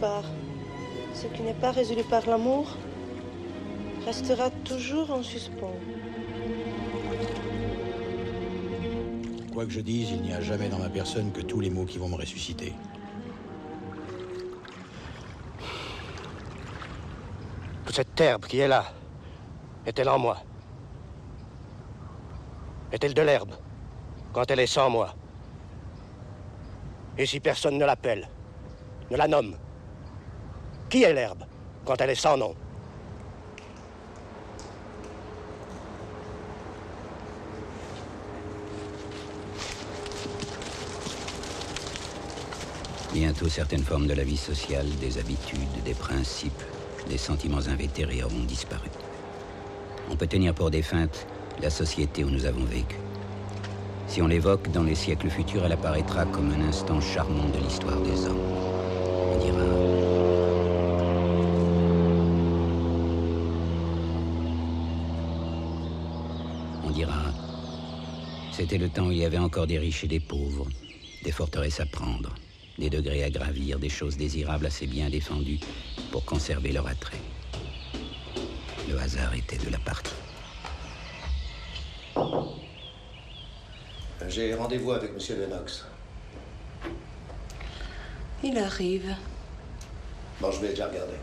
[0.00, 0.24] Part.
[1.14, 2.76] Ce qui n'est pas résolu par l'amour
[4.06, 5.74] restera toujours en suspens.
[9.52, 11.84] Quoi que je dise, il n'y a jamais dans ma personne que tous les mots
[11.84, 12.72] qui vont me ressusciter.
[17.84, 18.84] Toute cette herbe qui est là,
[19.84, 20.38] est-elle en moi?
[22.92, 23.54] Est-elle de l'herbe
[24.32, 25.14] quand elle est sans moi?
[27.18, 28.28] Et si personne ne l'appelle,
[29.10, 29.56] ne la nomme
[30.90, 31.44] Qui est l'herbe
[31.84, 32.52] quand elle est sans nom?
[43.12, 46.52] Bientôt, certaines formes de la vie sociale, des habitudes, des principes,
[47.08, 48.88] des sentiments invétérés auront disparu.
[50.10, 51.26] On peut tenir pour défunte
[51.62, 52.96] la société où nous avons vécu.
[54.08, 58.00] Si on l'évoque dans les siècles futurs, elle apparaîtra comme un instant charmant de l'histoire
[58.00, 58.42] des hommes.
[59.32, 59.64] On dira
[66.90, 67.22] On dira,
[68.60, 70.68] c'était le temps où il y avait encore des riches et des pauvres,
[71.24, 72.34] des forteresses à prendre,
[72.78, 75.60] des degrés à gravir, des choses désirables assez bien défendues
[76.12, 77.22] pour conserver leur attrait.
[78.86, 80.12] Le hasard était de la partie.
[84.28, 85.86] J'ai rendez-vous avec Monsieur Lennox.
[88.44, 89.16] Il arrive.
[90.38, 91.16] Bon, je vais déjà regarder.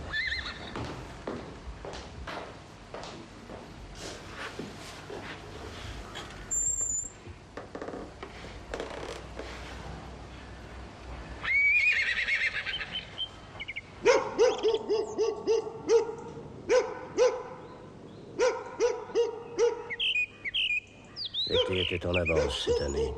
[21.49, 23.13] L'été était en avance cette année.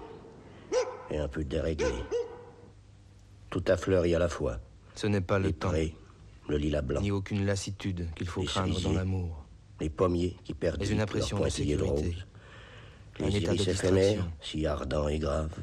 [1.10, 1.88] Et un peu déréglé.
[3.70, 4.58] Tout a fleuri à la fois.
[4.96, 5.94] Ce n'est pas le Les temps, prés,
[6.48, 7.02] le lilas blanc.
[7.02, 9.46] ni aucune lassitude qu'il faut Les craindre dans l'amour.
[9.80, 12.26] Les pommiers qui perdent Mais une impression leur de de rose.
[13.20, 15.54] Les iris éphémères, si ardents et graves.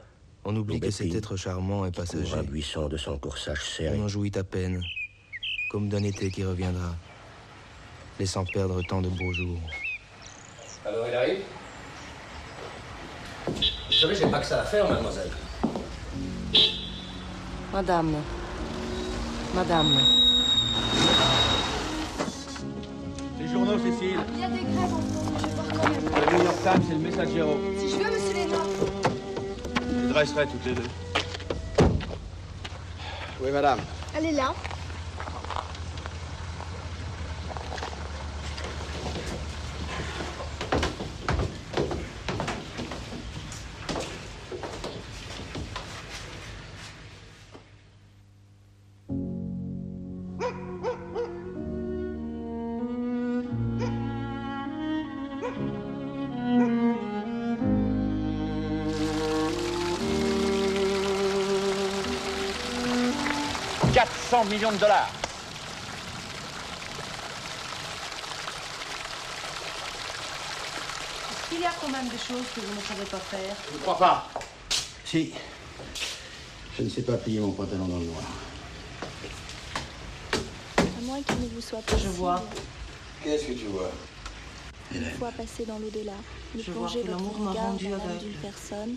[0.45, 2.35] On oublie que cet être charmant couvre passager.
[2.35, 3.99] un buisson de son corsage serré.
[3.99, 4.81] On en jouit à peine,
[5.73, 6.95] comme d'un été qui reviendra,
[8.20, 9.59] laissant perdre tant de beaux jours.
[10.85, 11.43] Alors il arrive
[13.49, 15.31] Vous savez, j'ai pas que ça à faire, mademoiselle.
[17.72, 18.14] Madame.
[19.55, 19.98] Madame.
[23.38, 24.20] Les journaux, Cécile.
[24.34, 25.47] Il y a des grèves en cours, je
[25.78, 26.05] quand même.
[26.05, 27.56] Le New York Times et le Messaggero.
[27.78, 28.68] Si je veux, monsieur Lennox.
[29.84, 30.88] Je les dresserai toutes les deux.
[33.43, 33.80] Oui, madame.
[34.16, 34.55] Elle est là.
[63.97, 65.09] «400 millions de dollars.
[71.51, 73.56] Il y a quand même des choses que vous ne savez pas faire?
[73.70, 74.28] Je ne crois pas.
[75.02, 75.32] Si.
[76.77, 78.23] Je ne sais pas plier mon pantalon dans le noir.
[80.35, 82.02] À moins qu'il ne vous soit possible.
[82.02, 82.43] Je vois.
[83.24, 83.90] Qu'est-ce que tu vois?
[84.94, 86.12] Une fois passé dans l'au-delà,
[86.55, 88.97] vois que votre l'amour m'a regard dans d'une personne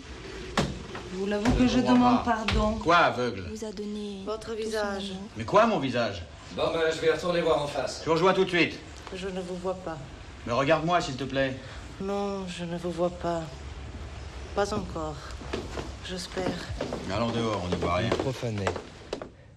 [1.12, 2.78] vous l'avoue que je demande pardon.
[2.82, 5.12] Quoi, aveugle vous a donné Votre visage.
[5.36, 6.22] Mais quoi, mon visage
[6.56, 8.00] Bon, ben, je vais retourner voir en face.
[8.00, 8.78] Je vous rejoins tout de suite.
[9.14, 9.98] Je ne vous vois pas.
[10.46, 11.56] Mais regarde-moi, s'il te plaît.
[12.00, 13.42] Non, je ne vous vois pas.
[14.54, 15.16] Pas encore.
[16.08, 16.44] J'espère.
[17.08, 18.08] Mais allons dehors, on n'y voit rien.
[18.10, 18.64] Il profanait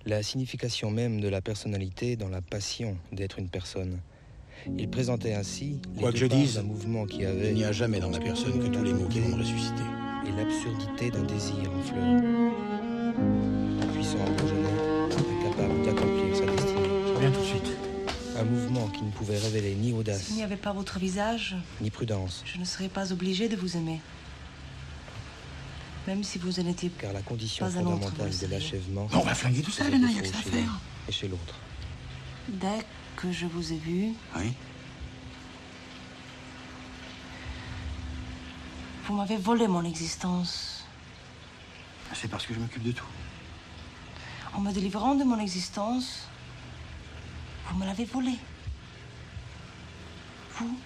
[0.05, 3.99] la signification même de la personnalité dans la passion d'être une personne.
[4.77, 7.71] Il présentait ainsi les Quoi que je dise, d'un mouvement qui avait Il n'y a
[7.71, 9.83] jamais dans ma personne que tous les mots qui vont ressusciter.
[10.27, 12.21] Et l'absurdité d'un désir en fleurs.
[13.93, 16.89] Puissant bourgeonnet, incapable d'accomplir sa destinée.
[17.07, 17.71] Je reviens tout de suite.
[18.37, 21.91] Un mouvement qui ne pouvait révéler ni audace, S'il n'y avait pas votre visage, ni
[21.91, 24.01] prudence, je ne serais pas obligée de vous aimer.
[26.07, 29.71] Même si vous en étiez car la condition fondamentale de l'achèvement on va flinguer tout
[29.71, 30.79] ça, faisait Elena, y a que ça à faire.
[31.07, 31.55] et chez l'autre.
[32.49, 32.79] Dès
[33.15, 34.51] que je vous ai vu, Oui
[39.05, 40.85] vous m'avez volé mon existence.
[42.13, 43.05] C'est parce que je m'occupe de tout.
[44.53, 46.27] En me délivrant de mon existence,
[47.67, 48.37] vous me l'avez volée.
[50.51, 50.77] Vous,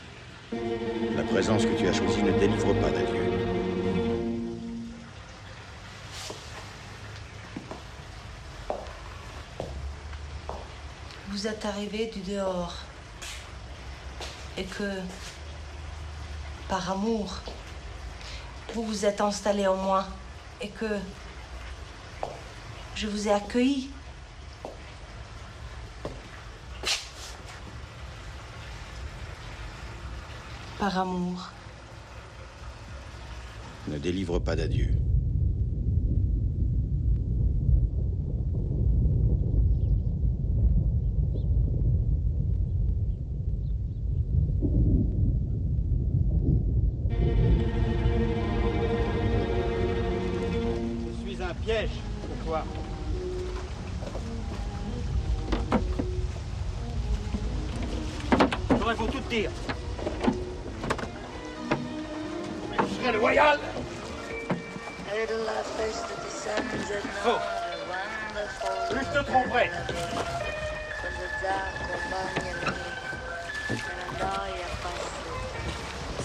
[1.16, 3.24] La présence que tu as choisie ne délivre pas d'adieu.
[11.30, 12.74] Vous êtes arrivé du dehors.
[14.58, 15.02] Et que,
[16.68, 17.42] par amour,
[18.74, 20.06] vous vous êtes installé en moi.
[20.62, 20.98] Et que
[22.96, 23.92] je vous ai accueilli.
[30.80, 31.50] Par amour.
[33.88, 34.90] Ne délivre pas d'adieu.
[58.88, 59.52] J'aurais faut tout dire.
[62.70, 63.60] Mais je serai loyal.
[67.22, 67.40] Faux.
[68.90, 69.72] Plus je te tromperai.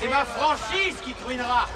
[0.00, 1.66] C'est ma franchise qui te ruinera.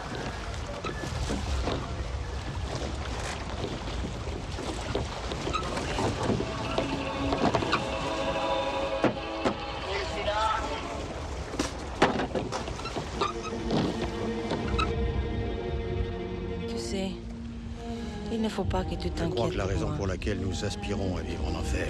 [18.46, 19.52] Ne faut pas que tu Je crois t'inquiètes.
[19.52, 21.88] que la raison pour laquelle nous aspirons à vivre en enfer,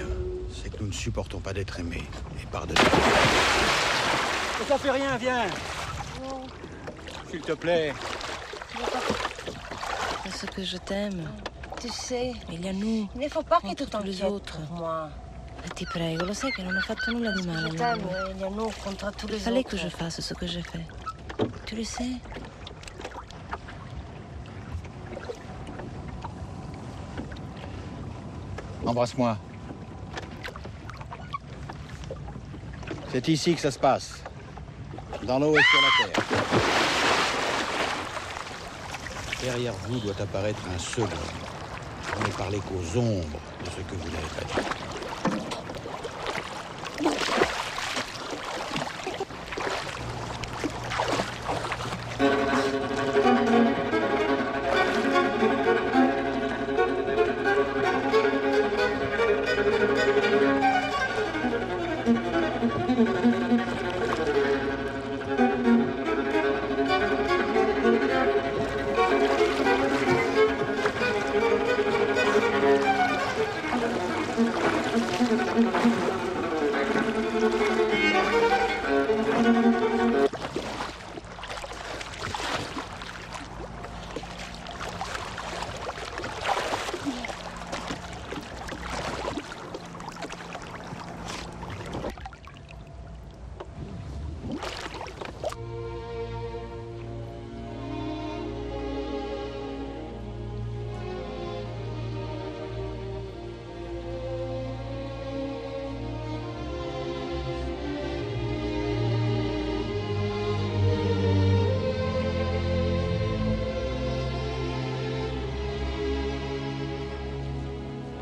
[0.53, 2.03] c'est que nous ne supportons pas d'être aimés
[2.41, 2.79] et pardonnés.
[4.67, 5.45] Ça fait rien, viens.
[7.29, 7.93] S'il te plaît.
[10.23, 11.23] Parce que je t'aime.
[11.81, 13.07] Tu sais, Il y a nous.
[13.15, 14.57] il ne faut pas que tu t'inquiètes autres.
[14.67, 15.09] pour moi.
[15.75, 17.67] Ti prego, lo sai che non ho fatto nulla di male.
[17.69, 17.79] Il
[18.39, 20.85] y a nous contre tous Il les fallait que je fasse ce que j'ai fait.
[21.65, 22.13] Tu le sais
[28.87, 29.37] Embrasse-moi.
[33.11, 34.23] C'est ici que ça se passe.
[35.23, 36.23] Dans l'eau et sur la terre.
[39.41, 41.09] Derrière vous doit apparaître un second.
[42.17, 44.76] On ne parler qu'aux ombres de ce que vous n'avez pas dit.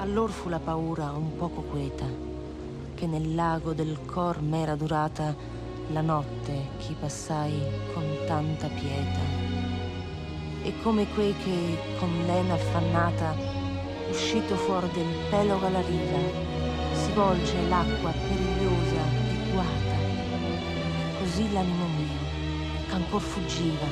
[0.05, 2.05] Allor fu la paura un poco queta,
[2.93, 5.35] che nel lago del cor m'era durata
[5.87, 7.59] la notte che passai
[7.91, 9.25] con tanta pietà.
[10.61, 13.33] E come quei che con lena affannata,
[14.07, 16.19] uscito fuor del pelo alla riva,
[16.93, 19.97] si volge l'acqua perigliosa e guata.
[21.17, 23.87] Così l'animo mio, ch'ancor fuggiva,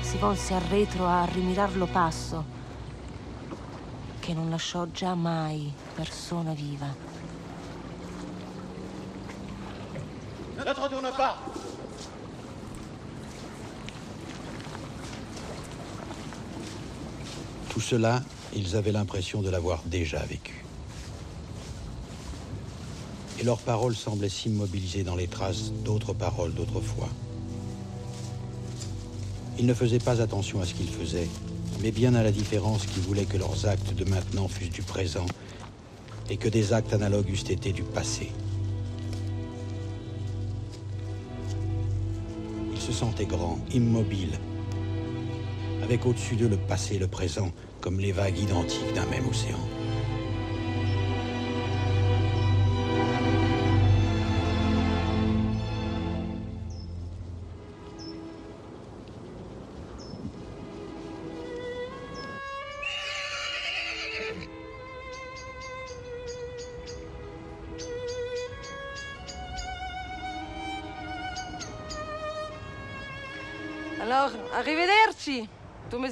[0.00, 2.62] si volse al retro a rimirarlo passo,
[4.24, 6.86] che non lasciò già mai persona viva.
[10.56, 11.36] Ne te retourne pas.
[17.68, 18.22] Tout cela,
[18.54, 20.64] ils avaient l'impression de l'avoir déjà vécu.
[23.38, 27.10] Et leurs paroles semblaient s'immobiliser dans les traces d'autres paroles d'autrefois.
[29.58, 31.28] Ils ne faisaient pas attention à ce qu'ils faisaient,
[31.82, 35.26] mais bien à la différence qui voulait que leurs actes de maintenant fussent du présent
[36.30, 38.32] et que des actes analogues eussent été du passé.
[42.72, 44.38] Ils se sentaient grands, immobiles,
[45.82, 49.58] avec au-dessus d'eux le passé et le présent, comme les vagues identiques d'un même océan.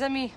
[0.03, 0.33] Amis.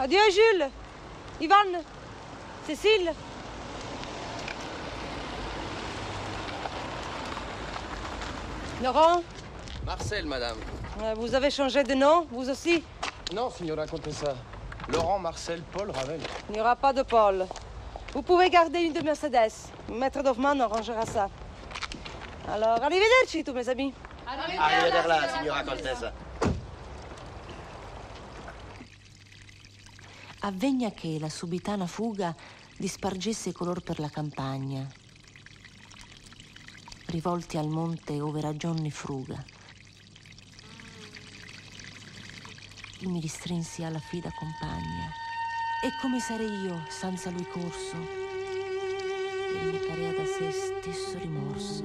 [0.00, 0.68] Adieu, Jules.
[1.40, 1.82] Ivan.
[2.66, 3.12] Cécile.
[8.82, 9.22] Laurent,
[9.86, 10.56] Marcel, madame.
[11.02, 12.82] euh, vous avez changé de nom, vous aussi?
[13.32, 14.34] Non, signora Contessa.
[14.88, 16.20] Laurent, Marcel, Paul, Ravel.
[16.48, 17.46] Il n'y aura pas de Paul.
[18.12, 19.52] Vous pouvez garder une de Mercedes.
[19.88, 21.30] Maître Doffman arrangera ça.
[22.46, 23.94] Alors, arrivederci, tous mes amis.
[24.26, 26.12] Arrivederla, signora Contessa.
[30.40, 32.34] Avvegna che la subitana fuga
[32.76, 34.86] dispargesse color per la campagna,
[37.06, 39.42] rivolti al monte ove ragionni fruga.
[42.98, 45.21] Io mi ristrinsi alla fida compagna,
[45.84, 47.96] e come sarei io senza lui corso?
[47.96, 51.82] E mi carea da sé stesso rimorso.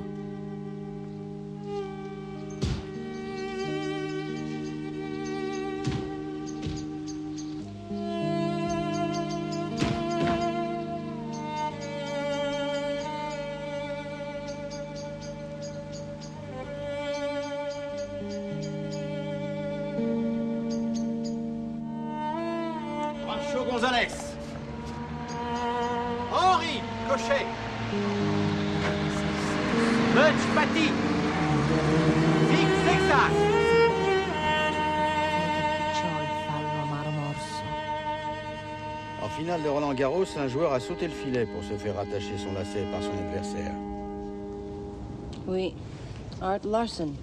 [39.98, 43.18] Garros, un joueur a sauté le filet pour se faire attacher son lacet par son
[43.18, 43.74] adversaire.
[45.48, 45.74] Oui,
[46.40, 47.16] Art Larson.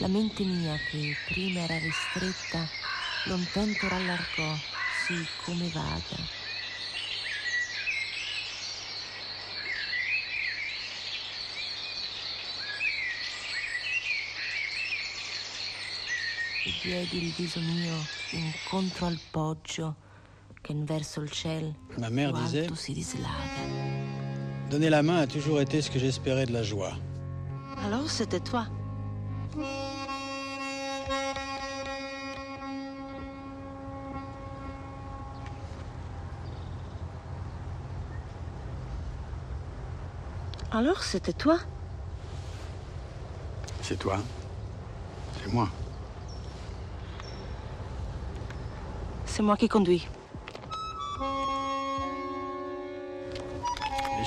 [0.00, 2.66] La mente mia che prima era ristretta,
[3.26, 4.54] lontento rallargò,
[5.04, 6.16] sì come vaga.
[16.64, 20.08] E diedi il viso mio incontro al poggio
[21.98, 22.68] Ma mère disait.
[24.70, 26.92] Donner la main a toujours été ce que j'espérais de la joie.
[27.84, 28.66] Alors, c'était toi.
[40.72, 41.58] Alors, c'était toi
[43.82, 44.18] C'est toi.
[45.42, 45.68] C'est moi.
[49.26, 50.06] C'est moi qui conduis.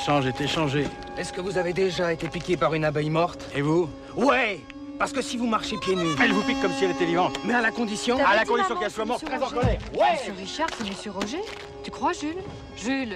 [0.04, 0.86] L'échange est échangé.
[1.18, 4.60] Est-ce que vous avez déjà été piqué par une abeille morte Et vous Ouais
[5.00, 6.14] Parce que si vous marchez pieds nus...
[6.22, 7.40] Elle vous pique comme si elle était vivante.
[7.46, 8.18] Mais à la condition...
[8.18, 9.80] À la condition qu'elle soit morte, très en colère.
[9.94, 10.12] Ouais.
[10.12, 11.40] Monsieur Richard, c'est Monsieur Roger.
[11.86, 12.36] Tu crois, Jules?
[12.76, 13.16] Jules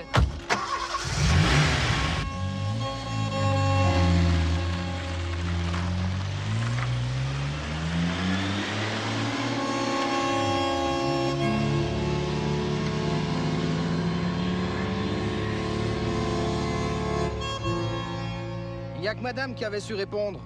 [19.07, 20.41] n'y a que madame qui avait su répondre.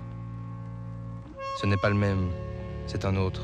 [1.59, 2.29] Ce n'est pas le même,
[2.85, 3.41] c'est un autre.